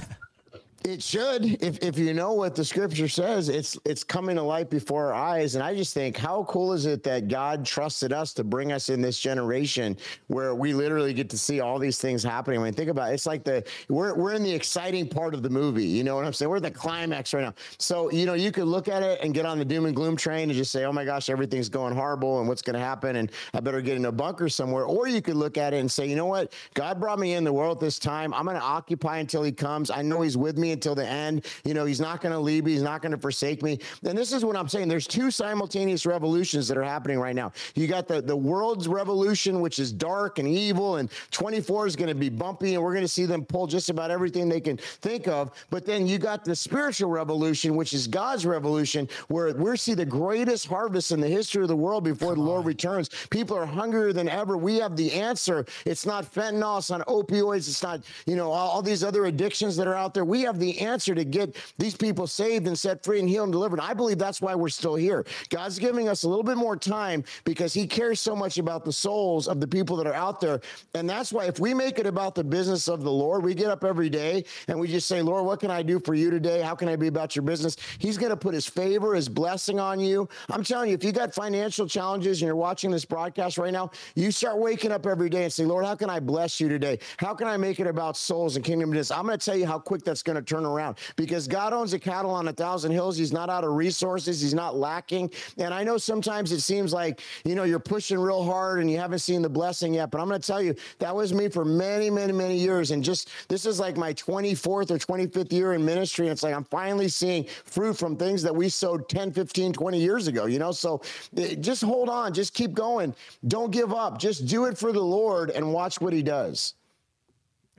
It 0.84 1.02
should, 1.02 1.62
if 1.62 1.78
if 1.82 1.98
you 1.98 2.12
know 2.12 2.34
what 2.34 2.54
the 2.54 2.62
scripture 2.62 3.08
says, 3.08 3.48
it's 3.48 3.78
it's 3.86 4.04
coming 4.04 4.36
to 4.36 4.42
light 4.42 4.68
before 4.68 5.06
our 5.06 5.14
eyes. 5.14 5.54
And 5.54 5.64
I 5.64 5.74
just 5.74 5.94
think, 5.94 6.14
how 6.14 6.44
cool 6.44 6.74
is 6.74 6.84
it 6.84 7.02
that 7.04 7.28
God 7.28 7.64
trusted 7.64 8.12
us 8.12 8.34
to 8.34 8.44
bring 8.44 8.70
us 8.70 8.90
in 8.90 9.00
this 9.00 9.18
generation 9.18 9.96
where 10.26 10.54
we 10.54 10.74
literally 10.74 11.14
get 11.14 11.30
to 11.30 11.38
see 11.38 11.60
all 11.60 11.78
these 11.78 11.98
things 11.98 12.22
happening. 12.22 12.60
I 12.60 12.64
mean, 12.64 12.74
think 12.74 12.90
about 12.90 13.10
it. 13.10 13.14
It's 13.14 13.24
like 13.24 13.44
the 13.44 13.64
we're 13.88 14.14
we're 14.14 14.34
in 14.34 14.42
the 14.42 14.52
exciting 14.52 15.08
part 15.08 15.32
of 15.32 15.42
the 15.42 15.48
movie. 15.48 15.86
You 15.86 16.04
know 16.04 16.16
what 16.16 16.26
I'm 16.26 16.34
saying? 16.34 16.50
We're 16.50 16.58
at 16.58 16.64
the 16.64 16.70
climax 16.70 17.32
right 17.32 17.44
now. 17.44 17.54
So 17.78 18.10
you 18.10 18.26
know, 18.26 18.34
you 18.34 18.52
could 18.52 18.66
look 18.66 18.86
at 18.86 19.02
it 19.02 19.20
and 19.22 19.32
get 19.32 19.46
on 19.46 19.58
the 19.58 19.64
doom 19.64 19.86
and 19.86 19.96
gloom 19.96 20.18
train 20.18 20.50
and 20.50 20.52
just 20.52 20.70
say, 20.70 20.84
oh 20.84 20.92
my 20.92 21.06
gosh, 21.06 21.30
everything's 21.30 21.70
going 21.70 21.94
horrible 21.94 22.40
and 22.40 22.48
what's 22.48 22.60
going 22.60 22.74
to 22.74 22.84
happen, 22.84 23.16
and 23.16 23.32
I 23.54 23.60
better 23.60 23.80
get 23.80 23.96
in 23.96 24.04
a 24.04 24.12
bunker 24.12 24.50
somewhere. 24.50 24.84
Or 24.84 25.08
you 25.08 25.22
could 25.22 25.36
look 25.36 25.56
at 25.56 25.72
it 25.72 25.78
and 25.78 25.90
say, 25.90 26.06
you 26.06 26.14
know 26.14 26.26
what? 26.26 26.52
God 26.74 27.00
brought 27.00 27.18
me 27.18 27.32
in 27.32 27.42
the 27.42 27.54
world 27.54 27.80
this 27.80 27.98
time. 27.98 28.34
I'm 28.34 28.44
going 28.44 28.58
to 28.58 28.62
occupy 28.62 29.16
until 29.16 29.42
He 29.42 29.50
comes. 29.50 29.90
I 29.90 30.02
know 30.02 30.20
He's 30.20 30.36
with 30.36 30.58
me 30.58 30.73
until 30.74 30.94
the 30.94 31.06
end. 31.06 31.46
You 31.64 31.74
know, 31.74 31.84
He's 31.84 32.00
not 32.00 32.20
going 32.20 32.32
to 32.32 32.38
leave 32.38 32.64
me. 32.64 32.72
He's 32.72 32.82
not 32.82 33.02
going 33.02 33.12
to 33.12 33.18
forsake 33.18 33.62
me. 33.62 33.78
And 34.04 34.16
this 34.16 34.32
is 34.32 34.44
what 34.44 34.56
I'm 34.56 34.68
saying. 34.68 34.88
There's 34.88 35.06
two 35.06 35.30
simultaneous 35.30 36.06
revolutions 36.06 36.68
that 36.68 36.76
are 36.76 36.84
happening 36.84 37.18
right 37.18 37.34
now. 37.34 37.52
You 37.74 37.86
got 37.86 38.08
the 38.08 38.20
the 38.20 38.36
world's 38.36 38.88
revolution, 38.88 39.60
which 39.60 39.78
is 39.78 39.92
dark 39.92 40.38
and 40.38 40.48
evil, 40.48 40.96
and 40.96 41.10
24 41.30 41.86
is 41.86 41.96
going 41.96 42.08
to 42.08 42.14
be 42.14 42.28
bumpy, 42.28 42.74
and 42.74 42.82
we're 42.82 42.92
going 42.92 43.04
to 43.04 43.08
see 43.08 43.26
them 43.26 43.44
pull 43.44 43.66
just 43.66 43.90
about 43.90 44.10
everything 44.10 44.48
they 44.48 44.60
can 44.60 44.76
think 44.76 45.28
of. 45.28 45.52
But 45.70 45.86
then 45.86 46.06
you 46.06 46.18
got 46.18 46.44
the 46.44 46.56
spiritual 46.56 47.10
revolution, 47.10 47.76
which 47.76 47.92
is 47.94 48.06
God's 48.06 48.44
revolution, 48.46 49.08
where 49.28 49.54
we're 49.54 49.76
see 49.84 49.94
the 49.94 50.04
greatest 50.04 50.66
harvest 50.66 51.12
in 51.12 51.20
the 51.20 51.28
history 51.28 51.62
of 51.62 51.68
the 51.68 51.76
world 51.76 52.04
before 52.04 52.34
the 52.34 52.40
Lord 52.40 52.64
returns. 52.64 53.10
People 53.30 53.56
are 53.56 53.66
hungrier 53.66 54.12
than 54.12 54.28
ever. 54.28 54.56
We 54.56 54.76
have 54.76 54.96
the 54.96 55.12
answer. 55.12 55.66
It's 55.84 56.06
not 56.06 56.24
fentanyl, 56.24 56.78
it's 56.78 56.90
not 56.90 57.06
opioids, 57.06 57.68
it's 57.68 57.82
not 57.82 58.00
you 58.26 58.36
know 58.36 58.50
all, 58.50 58.70
all 58.70 58.82
these 58.82 59.04
other 59.04 59.26
addictions 59.26 59.76
that 59.76 59.86
are 59.86 59.94
out 59.94 60.14
there. 60.14 60.24
We 60.24 60.42
have 60.42 60.58
the 60.58 60.63
answer 60.72 61.14
to 61.14 61.24
get 61.24 61.56
these 61.78 61.94
people 61.96 62.26
saved 62.26 62.66
and 62.66 62.78
set 62.78 63.04
free 63.04 63.20
and 63.20 63.28
healed 63.28 63.46
and 63.46 63.52
delivered. 63.52 63.80
I 63.80 63.94
believe 63.94 64.18
that's 64.18 64.40
why 64.40 64.54
we're 64.54 64.68
still 64.68 64.94
here. 64.94 65.24
God's 65.50 65.78
giving 65.78 66.08
us 66.08 66.24
a 66.24 66.28
little 66.28 66.42
bit 66.42 66.56
more 66.56 66.76
time 66.76 67.24
because 67.44 67.72
He 67.72 67.86
cares 67.86 68.20
so 68.20 68.34
much 68.34 68.58
about 68.58 68.84
the 68.84 68.92
souls 68.92 69.48
of 69.48 69.60
the 69.60 69.66
people 69.66 69.96
that 69.96 70.06
are 70.06 70.14
out 70.14 70.40
there, 70.40 70.60
and 70.94 71.08
that's 71.08 71.32
why 71.32 71.46
if 71.46 71.58
we 71.58 71.74
make 71.74 71.98
it 71.98 72.06
about 72.06 72.34
the 72.34 72.44
business 72.44 72.88
of 72.88 73.02
the 73.02 73.12
Lord, 73.12 73.44
we 73.44 73.54
get 73.54 73.70
up 73.70 73.84
every 73.84 74.08
day 74.08 74.44
and 74.68 74.78
we 74.78 74.88
just 74.88 75.08
say, 75.08 75.22
Lord, 75.22 75.44
what 75.44 75.60
can 75.60 75.70
I 75.70 75.82
do 75.82 76.00
for 76.00 76.14
you 76.14 76.30
today? 76.30 76.60
How 76.60 76.74
can 76.74 76.88
I 76.88 76.96
be 76.96 77.08
about 77.08 77.36
your 77.36 77.42
business? 77.42 77.76
He's 77.98 78.18
going 78.18 78.30
to 78.30 78.36
put 78.36 78.54
His 78.54 78.66
favor, 78.66 79.14
His 79.14 79.28
blessing 79.28 79.80
on 79.80 80.00
you. 80.00 80.28
I'm 80.50 80.62
telling 80.64 80.90
you, 80.90 80.94
if 80.94 81.04
you 81.04 81.12
got 81.12 81.34
financial 81.34 81.86
challenges 81.86 82.40
and 82.40 82.46
you're 82.46 82.56
watching 82.56 82.90
this 82.90 83.04
broadcast 83.04 83.58
right 83.58 83.72
now, 83.72 83.90
you 84.14 84.30
start 84.30 84.58
waking 84.58 84.92
up 84.92 85.06
every 85.06 85.28
day 85.28 85.44
and 85.44 85.52
say, 85.52 85.64
Lord, 85.64 85.84
how 85.84 85.94
can 85.94 86.10
I 86.10 86.20
bless 86.20 86.60
you 86.60 86.68
today? 86.68 86.98
How 87.18 87.34
can 87.34 87.46
I 87.46 87.56
make 87.56 87.80
it 87.80 87.86
about 87.86 88.16
souls 88.16 88.56
and 88.56 88.64
kingdom 88.64 88.90
business? 88.90 89.10
I'm 89.10 89.26
going 89.26 89.38
to 89.38 89.44
tell 89.44 89.56
you 89.56 89.66
how 89.66 89.78
quick 89.78 90.02
that's 90.04 90.22
going 90.22 90.36
to 90.36 90.42
turn 90.44 90.64
around 90.64 90.98
because 91.16 91.48
God 91.48 91.72
owns 91.72 91.92
a 91.92 91.98
cattle 91.98 92.30
on 92.30 92.48
a 92.48 92.52
thousand 92.52 92.92
hills. 92.92 93.16
He's 93.16 93.32
not 93.32 93.50
out 93.50 93.64
of 93.64 93.72
resources. 93.72 94.40
He's 94.40 94.54
not 94.54 94.76
lacking. 94.76 95.30
And 95.58 95.72
I 95.74 95.84
know 95.84 95.98
sometimes 95.98 96.52
it 96.52 96.60
seems 96.60 96.92
like, 96.92 97.20
you 97.44 97.54
know, 97.54 97.64
you're 97.64 97.78
pushing 97.78 98.18
real 98.18 98.44
hard 98.44 98.80
and 98.80 98.90
you 98.90 98.98
haven't 98.98 99.20
seen 99.20 99.42
the 99.42 99.48
blessing 99.48 99.94
yet. 99.94 100.10
But 100.10 100.20
I'm 100.20 100.28
going 100.28 100.40
to 100.40 100.46
tell 100.46 100.62
you, 100.62 100.74
that 100.98 101.14
was 101.14 101.32
me 101.32 101.48
for 101.48 101.64
many, 101.64 102.10
many, 102.10 102.32
many 102.32 102.56
years. 102.56 102.90
And 102.90 103.02
just 103.02 103.30
this 103.48 103.66
is 103.66 103.80
like 103.80 103.96
my 103.96 104.12
24th 104.14 104.66
or 104.66 104.98
25th 104.98 105.52
year 105.52 105.74
in 105.74 105.84
ministry. 105.84 106.26
And 106.26 106.32
it's 106.32 106.42
like 106.42 106.54
I'm 106.54 106.64
finally 106.64 107.08
seeing 107.08 107.46
fruit 107.64 107.94
from 107.94 108.16
things 108.16 108.42
that 108.42 108.54
we 108.54 108.68
sowed 108.68 109.08
10, 109.08 109.32
15, 109.32 109.72
20 109.72 109.98
years 109.98 110.26
ago, 110.26 110.46
you 110.46 110.58
know? 110.58 110.72
So 110.72 111.00
eh, 111.36 111.54
just 111.56 111.82
hold 111.82 112.08
on, 112.08 112.32
just 112.32 112.54
keep 112.54 112.74
going. 112.74 113.14
Don't 113.46 113.70
give 113.70 113.92
up. 113.92 114.18
Just 114.18 114.46
do 114.46 114.66
it 114.66 114.78
for 114.78 114.92
the 114.92 115.02
Lord 115.02 115.50
and 115.50 115.72
watch 115.72 116.00
what 116.00 116.12
he 116.12 116.22
does. 116.22 116.74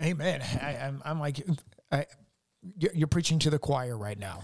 Amen. 0.01 0.41
I, 0.62 0.78
I'm, 0.78 1.01
I'm 1.06 1.19
like, 1.19 1.45
I, 1.91 2.06
you're 2.78 2.91
you're 2.93 3.08
preaching 3.08 3.39
to 3.39 3.49
the 3.49 3.60
choir 3.60 3.97
right 3.97 4.17
now. 4.17 4.41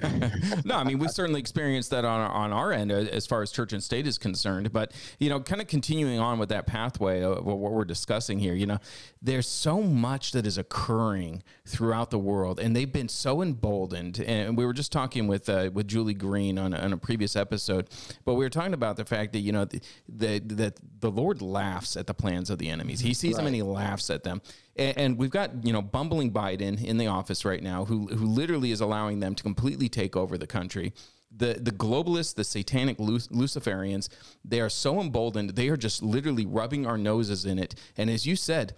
no, 0.64 0.76
I 0.76 0.84
mean 0.84 0.98
we've 0.98 1.10
certainly 1.10 1.40
experienced 1.40 1.90
that 1.90 2.04
on 2.04 2.20
on 2.20 2.52
our 2.52 2.72
end 2.72 2.90
uh, 2.90 2.96
as 2.96 3.26
far 3.26 3.42
as 3.42 3.50
church 3.50 3.72
and 3.72 3.82
state 3.82 4.06
is 4.06 4.18
concerned. 4.18 4.72
But 4.72 4.92
you 5.18 5.28
know, 5.28 5.40
kind 5.40 5.60
of 5.60 5.66
continuing 5.66 6.18
on 6.18 6.38
with 6.38 6.48
that 6.48 6.66
pathway 6.66 7.22
of 7.22 7.44
what 7.44 7.58
we're 7.58 7.84
discussing 7.84 8.38
here, 8.38 8.54
you 8.54 8.66
know, 8.66 8.78
there's 9.22 9.46
so 9.46 9.82
much 9.82 10.32
that 10.32 10.46
is 10.46 10.58
occurring 10.58 11.42
throughout 11.66 12.10
the 12.10 12.18
world, 12.18 12.58
and 12.58 12.74
they've 12.74 12.92
been 12.92 13.08
so 13.08 13.42
emboldened. 13.42 14.20
And 14.20 14.56
we 14.56 14.64
were 14.64 14.74
just 14.74 14.92
talking 14.92 15.26
with 15.26 15.48
uh, 15.48 15.70
with 15.72 15.88
Julie 15.88 16.14
Green 16.14 16.58
on, 16.58 16.74
on 16.74 16.92
a 16.92 16.98
previous 16.98 17.36
episode, 17.36 17.88
but 18.24 18.34
we 18.34 18.44
were 18.44 18.50
talking 18.50 18.74
about 18.74 18.96
the 18.96 19.04
fact 19.04 19.32
that 19.32 19.40
you 19.40 19.52
know 19.52 19.64
the, 19.64 19.80
the 20.08 20.38
that 20.40 20.80
the 21.00 21.10
Lord 21.10 21.42
laughs 21.42 21.96
at 21.96 22.06
the 22.06 22.14
plans 22.14 22.50
of 22.50 22.58
the 22.58 22.68
enemies. 22.68 23.00
He 23.00 23.14
sees 23.14 23.36
them 23.36 23.46
and 23.46 23.54
he 23.54 23.62
laughs 23.62 24.10
at 24.10 24.24
them. 24.24 24.42
And, 24.80 24.98
and 24.98 25.18
we've 25.18 25.30
got 25.30 25.64
you 25.64 25.72
know 25.72 25.82
bumbling 25.82 26.32
Biden 26.32 26.82
in 26.82 26.96
the 26.96 27.06
office 27.06 27.44
right 27.44 27.62
now, 27.62 27.84
who 27.84 28.06
who 28.08 28.26
literally 28.26 28.72
is 28.72 28.80
allowing 28.80 29.20
them 29.20 29.36
to 29.36 29.42
completely 29.42 29.88
take 29.88 30.16
over 30.16 30.36
the 30.36 30.46
country. 30.46 30.92
The 31.30 31.58
the 31.60 31.70
globalists, 31.70 32.34
the 32.34 32.42
satanic 32.42 32.98
Luciferians, 32.98 34.08
they 34.44 34.60
are 34.60 34.70
so 34.70 35.00
emboldened. 35.00 35.50
They 35.50 35.68
are 35.68 35.76
just 35.76 36.02
literally 36.02 36.46
rubbing 36.46 36.86
our 36.86 36.98
noses 36.98 37.44
in 37.44 37.58
it. 37.58 37.74
And 37.96 38.10
as 38.10 38.26
you 38.26 38.34
said, 38.34 38.74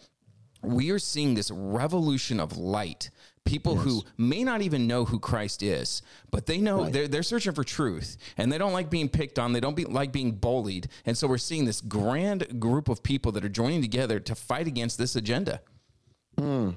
we 0.60 0.90
are 0.90 0.98
seeing 0.98 1.34
this 1.34 1.50
revolution 1.50 2.40
of 2.40 2.58
light 2.58 3.10
people 3.44 3.76
who 3.76 4.02
may 4.16 4.44
not 4.44 4.62
even 4.62 4.86
know 4.86 5.04
who 5.04 5.18
Christ 5.18 5.62
is, 5.62 6.02
but 6.30 6.46
they 6.46 6.58
know 6.58 6.88
they're, 6.88 7.08
they're 7.08 7.22
searching 7.22 7.52
for 7.52 7.64
truth 7.64 8.16
and 8.36 8.52
they 8.52 8.58
don't 8.58 8.72
like 8.72 8.88
being 8.88 9.08
picked 9.08 9.38
on. 9.38 9.52
They 9.52 9.58
don't 9.58 9.74
be, 9.74 9.84
like 9.84 10.12
being 10.12 10.32
bullied. 10.32 10.88
And 11.04 11.18
so 11.18 11.26
we're 11.26 11.38
seeing 11.38 11.64
this 11.64 11.80
grand 11.80 12.60
group 12.60 12.88
of 12.88 13.02
people 13.02 13.32
that 13.32 13.44
are 13.44 13.48
joining 13.48 13.82
together 13.82 14.20
to 14.20 14.34
fight 14.34 14.66
against 14.66 14.96
this 14.98 15.16
agenda. 15.16 15.60
Hmm. 16.38 16.70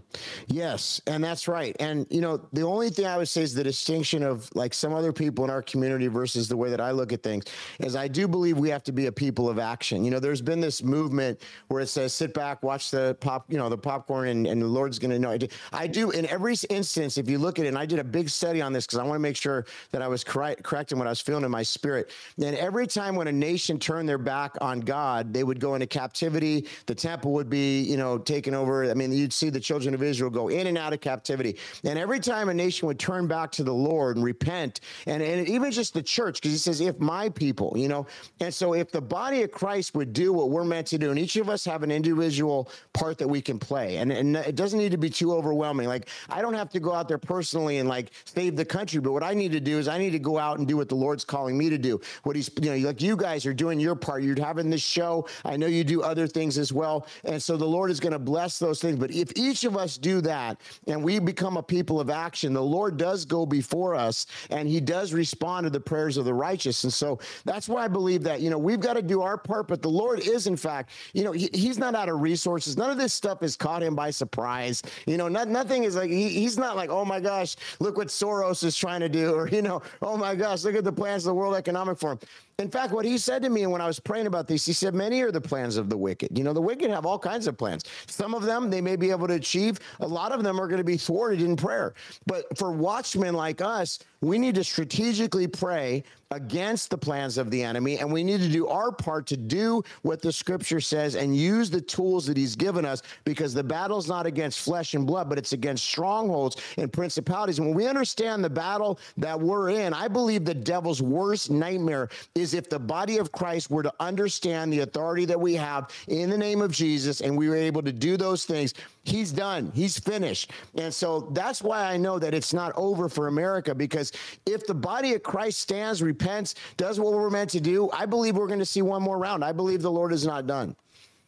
Yes, 0.47 1.01
and 1.07 1.23
that's 1.23 1.47
right. 1.47 1.75
And 1.79 2.05
you 2.09 2.19
know, 2.19 2.45
the 2.51 2.63
only 2.63 2.89
thing 2.89 3.05
I 3.05 3.17
would 3.17 3.29
say 3.29 3.41
is 3.41 3.53
the 3.53 3.63
distinction 3.63 4.21
of 4.21 4.49
like 4.53 4.73
some 4.73 4.93
other 4.93 5.13
people 5.13 5.45
in 5.45 5.49
our 5.49 5.61
community 5.61 6.07
versus 6.07 6.49
the 6.49 6.57
way 6.57 6.69
that 6.69 6.81
I 6.81 6.91
look 6.91 7.13
at 7.13 7.23
things 7.23 7.45
is 7.79 7.95
I 7.95 8.09
do 8.09 8.27
believe 8.27 8.57
we 8.57 8.69
have 8.69 8.83
to 8.83 8.91
be 8.91 9.05
a 9.05 9.11
people 9.13 9.49
of 9.49 9.57
action. 9.57 10.03
You 10.03 10.11
know, 10.11 10.19
there's 10.19 10.41
been 10.41 10.59
this 10.59 10.83
movement 10.83 11.39
where 11.69 11.81
it 11.81 11.87
says 11.87 12.13
sit 12.13 12.33
back, 12.33 12.63
watch 12.63 12.91
the 12.91 13.15
pop, 13.21 13.45
you 13.49 13.57
know, 13.57 13.69
the 13.69 13.77
popcorn, 13.77 14.27
and, 14.27 14.45
and 14.45 14.61
the 14.61 14.67
Lord's 14.67 14.99
going 14.99 15.11
to 15.11 15.19
know. 15.19 15.31
I 15.31 15.37
do, 15.37 15.47
I 15.71 15.87
do 15.87 16.11
in 16.11 16.25
every 16.25 16.55
instance. 16.69 17.17
If 17.17 17.29
you 17.29 17.37
look 17.37 17.57
at 17.57 17.65
it, 17.65 17.69
and 17.69 17.77
I 17.77 17.85
did 17.85 17.99
a 17.99 18.03
big 18.03 18.29
study 18.29 18.61
on 18.61 18.73
this 18.73 18.85
because 18.85 18.99
I 18.99 19.03
want 19.03 19.15
to 19.15 19.19
make 19.19 19.37
sure 19.37 19.65
that 19.91 20.01
I 20.01 20.07
was 20.09 20.23
correct, 20.23 20.63
correct 20.63 20.91
in 20.91 20.97
what 20.97 21.07
I 21.07 21.11
was 21.11 21.21
feeling 21.21 21.45
in 21.45 21.51
my 21.51 21.63
spirit. 21.63 22.11
And 22.37 22.55
every 22.57 22.87
time 22.87 23.15
when 23.15 23.27
a 23.27 23.31
nation 23.31 23.79
turned 23.79 24.07
their 24.07 24.17
back 24.17 24.55
on 24.59 24.81
God, 24.81 25.33
they 25.33 25.45
would 25.45 25.61
go 25.61 25.75
into 25.75 25.87
captivity. 25.87 26.67
The 26.87 26.95
temple 26.95 27.31
would 27.33 27.49
be, 27.49 27.81
you 27.81 27.95
know, 27.95 28.17
taken 28.17 28.53
over. 28.53 28.89
I 28.89 28.93
mean, 28.93 29.11
you'd 29.11 29.33
see 29.33 29.44
the 29.49 29.59
children 29.59 29.93
of 29.93 30.03
Israel 30.03 30.29
go 30.29 30.47
in 30.49 30.67
and 30.67 30.77
out 30.77 30.93
of 30.93 31.01
captivity. 31.01 31.57
And 31.83 31.97
every 31.97 32.19
time 32.19 32.49
a 32.49 32.53
nation 32.53 32.87
would 32.87 32.99
turn 32.99 33.27
back 33.27 33.51
to 33.53 33.63
the 33.63 33.73
Lord 33.73 34.17
and 34.17 34.25
repent, 34.25 34.81
and, 35.05 35.21
and 35.21 35.47
even 35.47 35.71
just 35.71 35.93
the 35.93 36.03
church, 36.03 36.41
because 36.41 36.51
he 36.51 36.57
says, 36.57 36.81
if 36.81 36.99
my 36.99 37.29
people, 37.29 37.73
you 37.75 37.87
know, 37.87 38.07
and 38.39 38.53
so 38.53 38.73
if 38.73 38.91
the 38.91 39.01
body 39.01 39.43
of 39.43 39.51
Christ 39.51 39.95
would 39.95 40.13
do 40.13 40.33
what 40.33 40.49
we're 40.49 40.63
meant 40.63 40.87
to 40.87 40.97
do, 40.97 41.09
and 41.09 41.19
each 41.19 41.35
of 41.35 41.49
us 41.49 41.65
have 41.65 41.83
an 41.83 41.91
individual 41.91 42.69
part 42.93 43.17
that 43.17 43.27
we 43.27 43.41
can 43.41 43.59
play, 43.59 43.97
and, 43.97 44.11
and 44.11 44.35
it 44.35 44.55
doesn't 44.55 44.79
need 44.79 44.91
to 44.91 44.97
be 44.97 45.09
too 45.09 45.33
overwhelming. 45.33 45.87
Like, 45.87 46.09
I 46.29 46.41
don't 46.41 46.53
have 46.53 46.69
to 46.71 46.79
go 46.79 46.93
out 46.93 47.07
there 47.07 47.17
personally 47.17 47.77
and 47.77 47.87
like 47.89 48.11
save 48.25 48.55
the 48.55 48.65
country, 48.65 48.99
but 48.99 49.11
what 49.11 49.23
I 49.23 49.33
need 49.33 49.51
to 49.51 49.59
do 49.59 49.77
is 49.77 49.87
I 49.87 49.97
need 49.97 50.11
to 50.11 50.19
go 50.19 50.37
out 50.37 50.59
and 50.59 50.67
do 50.67 50.77
what 50.77 50.89
the 50.89 50.95
Lord's 50.95 51.25
calling 51.25 51.57
me 51.57 51.69
to 51.69 51.77
do. 51.77 52.01
What 52.23 52.35
he's, 52.35 52.49
you 52.61 52.69
know, 52.69 52.87
like 52.87 53.01
you 53.01 53.15
guys 53.15 53.45
are 53.45 53.53
doing 53.53 53.79
your 53.79 53.95
part. 53.95 54.23
You're 54.23 54.39
having 54.39 54.69
this 54.69 54.81
show. 54.81 55.27
I 55.43 55.57
know 55.57 55.67
you 55.67 55.83
do 55.83 56.01
other 56.01 56.27
things 56.27 56.57
as 56.57 56.71
well. 56.71 57.07
And 57.23 57.41
so 57.41 57.57
the 57.57 57.65
Lord 57.65 57.91
is 57.91 57.99
going 57.99 58.13
to 58.13 58.19
bless 58.19 58.59
those 58.59 58.81
things. 58.81 58.97
But 58.97 59.11
if 59.11 59.31
each 59.35 59.63
of 59.63 59.77
us 59.77 59.97
do 59.97 60.21
that 60.21 60.59
and 60.87 61.03
we 61.03 61.19
become 61.19 61.57
a 61.57 61.63
people 61.63 61.99
of 61.99 62.09
action, 62.09 62.53
the 62.53 62.61
Lord 62.61 62.97
does 62.97 63.25
go 63.25 63.45
before 63.45 63.95
us 63.95 64.25
and 64.49 64.67
he 64.67 64.79
does 64.79 65.13
respond 65.13 65.65
to 65.65 65.69
the 65.69 65.79
prayers 65.79 66.17
of 66.17 66.25
the 66.25 66.33
righteous. 66.33 66.83
And 66.83 66.93
so 66.93 67.19
that's 67.43 67.69
why 67.69 67.85
I 67.85 67.87
believe 67.87 68.23
that, 68.23 68.41
you 68.41 68.49
know, 68.49 68.57
we've 68.57 68.79
got 68.79 68.93
to 68.93 69.01
do 69.01 69.21
our 69.21 69.37
part, 69.37 69.67
but 69.67 69.81
the 69.81 69.89
Lord 69.89 70.19
is, 70.19 70.47
in 70.47 70.57
fact, 70.57 70.91
you 71.13 71.23
know, 71.23 71.31
he, 71.31 71.49
he's 71.53 71.77
not 71.77 71.95
out 71.95 72.09
of 72.09 72.21
resources. 72.21 72.77
None 72.77 72.89
of 72.89 72.97
this 72.97 73.13
stuff 73.13 73.41
has 73.41 73.55
caught 73.55 73.83
him 73.83 73.95
by 73.95 74.09
surprise. 74.09 74.81
You 75.05 75.17
know, 75.17 75.27
not, 75.27 75.47
nothing 75.47 75.83
is 75.83 75.95
like, 75.95 76.09
he, 76.09 76.29
he's 76.29 76.57
not 76.57 76.75
like, 76.75 76.89
oh 76.89 77.05
my 77.05 77.19
gosh, 77.19 77.55
look 77.79 77.97
what 77.97 78.07
Soros 78.07 78.63
is 78.63 78.75
trying 78.75 79.01
to 79.01 79.09
do, 79.09 79.33
or, 79.33 79.47
you 79.47 79.61
know, 79.61 79.81
oh 80.01 80.17
my 80.17 80.35
gosh, 80.35 80.63
look 80.63 80.75
at 80.75 80.83
the 80.83 80.91
plans 80.91 81.25
of 81.25 81.29
the 81.29 81.33
World 81.35 81.55
Economic 81.55 81.97
Forum. 81.97 82.19
In 82.57 82.69
fact, 82.69 82.93
what 82.93 83.03
he 83.03 83.17
said 83.17 83.43
to 83.43 83.49
me 83.49 83.67
when 83.67 83.81
I 83.81 83.85
was 83.87 83.99
praying 83.99 84.27
about 84.27 84.47
this, 84.47 84.65
he 84.65 84.71
said, 84.71 84.93
Many 84.93 85.21
are 85.21 85.31
the 85.31 85.41
plans 85.41 85.75
of 85.75 85.89
the 85.89 85.97
wicked. 85.97 86.37
You 86.37 86.45
know, 86.45 86.53
the 86.53 86.61
wicked 86.61 86.89
have 86.89 87.05
all 87.05 87.19
kinds 87.19 87.47
of 87.47 87.57
plans. 87.57 87.83
Some 88.07 88.33
of 88.33 88.43
them 88.43 88.69
they 88.69 88.79
may 88.79 88.95
be 88.95 89.11
able 89.11 89.27
to 89.27 89.33
achieve, 89.33 89.79
a 89.99 90.07
lot 90.07 90.31
of 90.31 90.41
them 90.41 90.59
are 90.61 90.67
going 90.67 90.77
to 90.77 90.85
be 90.85 90.95
thwarted 90.95 91.41
in 91.41 91.57
prayer. 91.57 91.95
But 92.25 92.57
for 92.57 92.71
watchmen 92.71 93.33
like 93.33 93.59
us, 93.59 93.99
we 94.21 94.37
need 94.37 94.55
to 94.55 94.63
strategically 94.63 95.47
pray 95.47 96.03
against 96.31 96.89
the 96.89 96.97
plans 96.97 97.37
of 97.37 97.51
the 97.51 97.61
enemy, 97.61 97.99
and 97.99 98.11
we 98.11 98.23
need 98.23 98.41
to 98.41 98.49
do 98.49 98.67
our 98.67 98.91
part 98.91 99.27
to 99.27 99.37
do 99.37 99.83
what 100.01 100.21
the 100.21 100.31
scripture 100.31 100.81
says 100.81 101.15
and 101.15 101.35
use 101.35 101.69
the 101.69 101.79
tools 101.79 102.25
that 102.25 102.35
he's 102.35 102.55
given 102.55 102.85
us 102.85 103.03
because 103.23 103.53
the 103.53 103.63
battle's 103.63 104.07
not 104.07 104.25
against 104.25 104.59
flesh 104.59 104.95
and 104.95 105.05
blood, 105.05 105.29
but 105.29 105.37
it's 105.37 105.53
against 105.53 105.85
strongholds 105.85 106.57
and 106.77 106.91
principalities. 106.91 107.59
And 107.59 107.67
when 107.67 107.75
we 107.75 107.87
understand 107.87 108.43
the 108.43 108.49
battle 108.49 108.99
that 109.17 109.39
we're 109.39 109.69
in, 109.69 109.93
I 109.93 110.07
believe 110.07 110.45
the 110.45 110.53
devil's 110.53 111.01
worst 111.01 111.51
nightmare 111.51 112.09
is 112.33 112.53
if 112.53 112.69
the 112.69 112.79
body 112.79 113.17
of 113.17 113.31
Christ 113.31 113.69
were 113.69 113.83
to 113.83 113.93
understand 113.99 114.73
the 114.73 114.79
authority 114.79 115.25
that 115.25 115.39
we 115.39 115.53
have 115.53 115.91
in 116.07 116.29
the 116.29 116.37
name 116.37 116.61
of 116.61 116.71
Jesus 116.71 117.21
and 117.21 117.37
we 117.37 117.49
were 117.49 117.55
able 117.55 117.83
to 117.83 117.93
do 117.93 118.17
those 118.17 118.45
things. 118.45 118.73
He's 119.05 119.31
done, 119.31 119.71
he's 119.75 119.99
finished. 119.99 120.51
And 120.73 120.91
so 120.91 121.29
that's 121.31 121.61
why 121.61 121.83
I 121.83 121.95
know 121.95 122.17
that 122.17 122.33
it's 122.33 122.53
not 122.53 122.73
over 122.75 123.07
for 123.07 123.27
America 123.27 123.75
because 123.75 124.11
if 124.47 124.65
the 124.65 124.73
body 124.73 125.13
of 125.13 125.21
Christ 125.21 125.59
stands, 125.59 126.01
repents, 126.01 126.55
does 126.75 126.99
what 126.99 127.13
we're 127.13 127.29
meant 127.29 127.51
to 127.51 127.61
do, 127.61 127.89
I 127.91 128.07
believe 128.07 128.35
we're 128.35 128.47
going 128.47 128.59
to 128.59 128.65
see 128.65 128.81
one 128.81 129.03
more 129.03 129.19
round. 129.19 129.45
I 129.45 129.51
believe 129.51 129.83
the 129.83 129.91
Lord 129.91 130.11
is 130.11 130.25
not 130.25 130.47
done. 130.47 130.75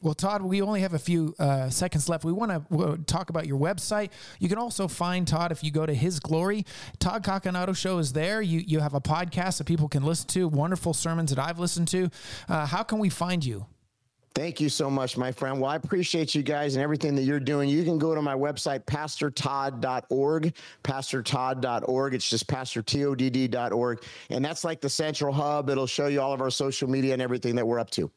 Well, 0.01 0.13
Todd, 0.13 0.41
we 0.43 0.61
only 0.61 0.81
have 0.81 0.93
a 0.93 0.99
few 0.99 1.35
uh, 1.39 1.69
seconds 1.69 2.07
left. 2.07 2.23
We 2.23 2.31
want 2.31 2.51
to 2.51 2.99
talk 3.05 3.29
about 3.29 3.47
your 3.47 3.59
website. 3.59 4.09
You 4.39 4.47
can 4.47 4.59
also 4.59 4.87
find 4.87 5.27
Todd 5.27 5.51
if 5.51 5.63
you 5.63 5.71
go 5.71 5.85
to 5.85 5.93
His 5.93 6.19
Glory. 6.19 6.65
Todd 6.99 7.23
Coconato 7.23 7.75
Show 7.75 7.97
is 7.97 8.13
there. 8.13 8.41
You 8.41 8.59
you 8.59 8.79
have 8.79 8.93
a 8.93 9.01
podcast 9.01 9.57
that 9.57 9.65
people 9.65 9.87
can 9.87 10.03
listen 10.03 10.27
to. 10.29 10.47
Wonderful 10.47 10.93
sermons 10.93 11.33
that 11.33 11.39
I've 11.39 11.57
listened 11.57 11.87
to. 11.89 12.09
Uh, 12.47 12.67
how 12.67 12.83
can 12.83 12.99
we 12.99 13.09
find 13.09 13.43
you? 13.43 13.65
Thank 14.37 14.61
you 14.61 14.69
so 14.69 14.87
much, 14.87 15.17
my 15.17 15.31
friend. 15.31 15.59
Well, 15.59 15.71
I 15.71 15.77
appreciate 15.77 16.35
you 16.35 16.43
guys 16.43 16.75
and 16.75 16.83
everything 16.83 17.15
that 17.15 17.23
you're 17.23 17.39
doing. 17.39 17.69
You 17.69 17.83
can 17.83 17.97
go 17.97 18.13
to 18.13 18.21
my 18.21 18.35
website, 18.35 18.85
pastortodd.org, 18.85 20.53
pastortodd.org. 20.83 22.13
It's 22.13 22.29
just 22.29 22.45
pastortodd.org. 22.45 24.03
And 24.29 24.45
that's 24.45 24.63
like 24.63 24.79
the 24.79 24.89
central 24.89 25.33
hub. 25.33 25.71
It'll 25.71 25.87
show 25.87 26.05
you 26.05 26.21
all 26.21 26.33
of 26.33 26.41
our 26.41 26.51
social 26.51 26.87
media 26.87 27.13
and 27.13 27.21
everything 27.21 27.55
that 27.55 27.65
we're 27.65 27.79
up 27.79 27.89
to. 27.91 28.11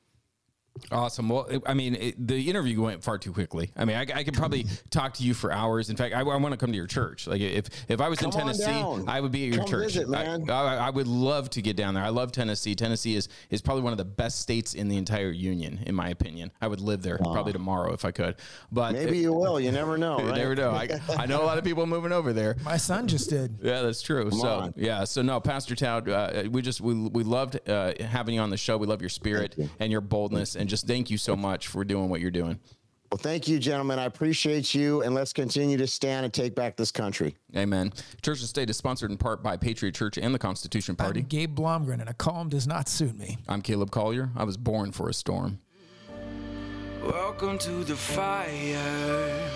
Awesome. 0.93 1.29
Well, 1.29 1.49
I 1.67 1.75
mean, 1.75 1.95
it, 1.95 2.27
the 2.27 2.49
interview 2.49 2.81
went 2.81 3.03
far 3.05 3.19
too 3.19 3.33
quickly. 3.33 3.71
I 3.77 3.85
mean, 3.85 3.97
I, 3.97 4.03
I 4.15 4.25
could 4.25 4.35
probably 4.35 4.67
talk 4.91 5.15
to 5.15 5.23
you 5.25 5.35
for 5.35 5.53
hours. 5.53 5.91
In 5.91 5.97
fact, 5.97 6.15
I, 6.15 6.21
I 6.21 6.23
want 6.23 6.53
to 6.53 6.57
come 6.57 6.71
to 6.71 6.77
your 6.77 6.87
church. 6.87 7.27
Like, 7.27 7.41
if 7.41 7.67
if 7.89 8.01
I 8.01 8.09
was 8.09 8.19
Come 8.19 8.31
in 8.31 8.39
Tennessee. 8.39 9.05
I 9.07 9.21
would 9.21 9.33
be 9.33 9.45
at 9.49 9.55
your 9.55 9.59
Come 9.65 9.69
church. 9.69 9.95
visit, 9.95 10.09
I- 10.09 10.25
man. 10.39 10.49
I, 10.51 10.77
I 10.87 10.91
would 10.91 11.07
love 11.07 11.51
to 11.51 11.63
get 11.63 11.77
down 11.77 11.95
there. 11.95 12.03
I 12.05 12.09
love 12.09 12.33
Tennessee. 12.33 12.75
Tennessee 12.75 13.15
is 13.17 13.29
is 13.51 13.61
probably 13.61 13.83
one 13.83 13.93
of 13.93 13.99
the 13.99 14.05
best 14.05 14.41
states 14.41 14.75
in 14.75 14.89
the 14.89 14.97
entire 14.97 15.31
union, 15.31 15.81
in 15.87 15.95
my 15.95 16.09
opinion. 16.09 16.51
I 16.61 16.69
would 16.69 16.81
live 16.81 17.03
there 17.03 17.19
probably 17.19 17.53
tomorrow 17.53 17.93
if 17.93 18.05
I 18.05 18.11
could. 18.13 18.37
But 18.73 18.93
Maybe 18.93 19.19
you 19.19 19.33
will. 19.33 19.61
You 19.61 19.73
never 19.73 19.99
know. 19.99 20.19
you 20.21 20.29
Right? 20.29 20.37
never 20.39 20.55
know. 20.55 20.71
I, 20.71 20.89
I 21.17 21.27
know 21.27 21.43
a 21.43 21.47
lot 21.47 21.59
of 21.59 21.65
people 21.65 21.85
moving 21.87 22.13
over 22.13 22.33
there. 22.33 22.57
My 22.65 22.77
son 22.79 23.07
just 23.09 23.29
did. 23.29 23.59
Yeah, 23.63 23.83
that's 23.83 24.03
true. 24.03 24.31
so 24.31 24.49
on. 24.49 24.75
yeah, 24.77 25.05
so 25.05 25.21
no, 25.23 25.41
Pastor 25.41 25.75
Todd, 25.75 26.09
uh, 26.09 26.45
we 26.51 26.63
just 26.63 26.81
we 26.81 26.95
we 26.95 27.23
loved 27.23 27.69
uh, 27.69 27.93
having 28.01 28.35
you 28.37 28.41
on 28.41 28.51
the 28.51 28.57
show. 28.57 28.77
We 28.79 28.87
love 28.87 29.03
your 29.03 29.11
spirit 29.11 29.57
and 29.79 29.93
your 29.93 30.01
boldness, 30.01 30.57
and 30.61 30.69
just 30.69 30.87
thank 30.87 31.11
you 31.11 31.17
so 31.17 31.35
much 31.35 31.69
for 31.69 31.85
doing 31.85 32.11
what 32.11 32.21
you're 32.21 32.31
doing. 32.31 32.61
Well, 33.11 33.19
thank 33.19 33.49
you, 33.49 33.59
gentlemen. 33.59 33.99
I 33.99 34.05
appreciate 34.05 34.73
you. 34.73 35.03
And 35.03 35.15
let's 35.15 35.33
continue 35.33 35.77
to 35.79 35.87
stand 35.87 36.25
and 36.25 36.33
take 36.33 36.55
back 36.55 36.77
this 36.77 36.93
country. 36.93 37.35
Amen. 37.57 37.93
Church 38.23 38.39
and 38.41 38.49
State 38.49 38.71
is 38.71 38.77
sponsored 38.77 39.11
in 39.11 39.17
part 39.17 39.43
by 39.43 39.57
Patriot 39.57 39.97
Church 39.97 40.17
and 40.17 40.33
the 40.33 40.39
Constitution 40.39 40.95
Party. 40.95 41.21
I'm 41.21 41.27
Gabe 41.27 41.59
Blomgren, 41.59 42.01
and 42.01 42.09
a 42.09 42.15
calm 42.15 42.49
does 42.49 42.69
not 42.69 42.89
suit 42.89 43.19
me. 43.19 43.39
I'm 43.49 43.63
Caleb 43.63 43.91
Collier. 43.91 44.31
I 44.37 44.45
was 44.45 44.57
born 44.57 44.93
for 44.93 45.09
a 45.09 45.15
storm. 45.15 45.59
Welcome 47.03 47.59
to 47.59 47.83
the 47.83 47.97
fire. 47.97 49.51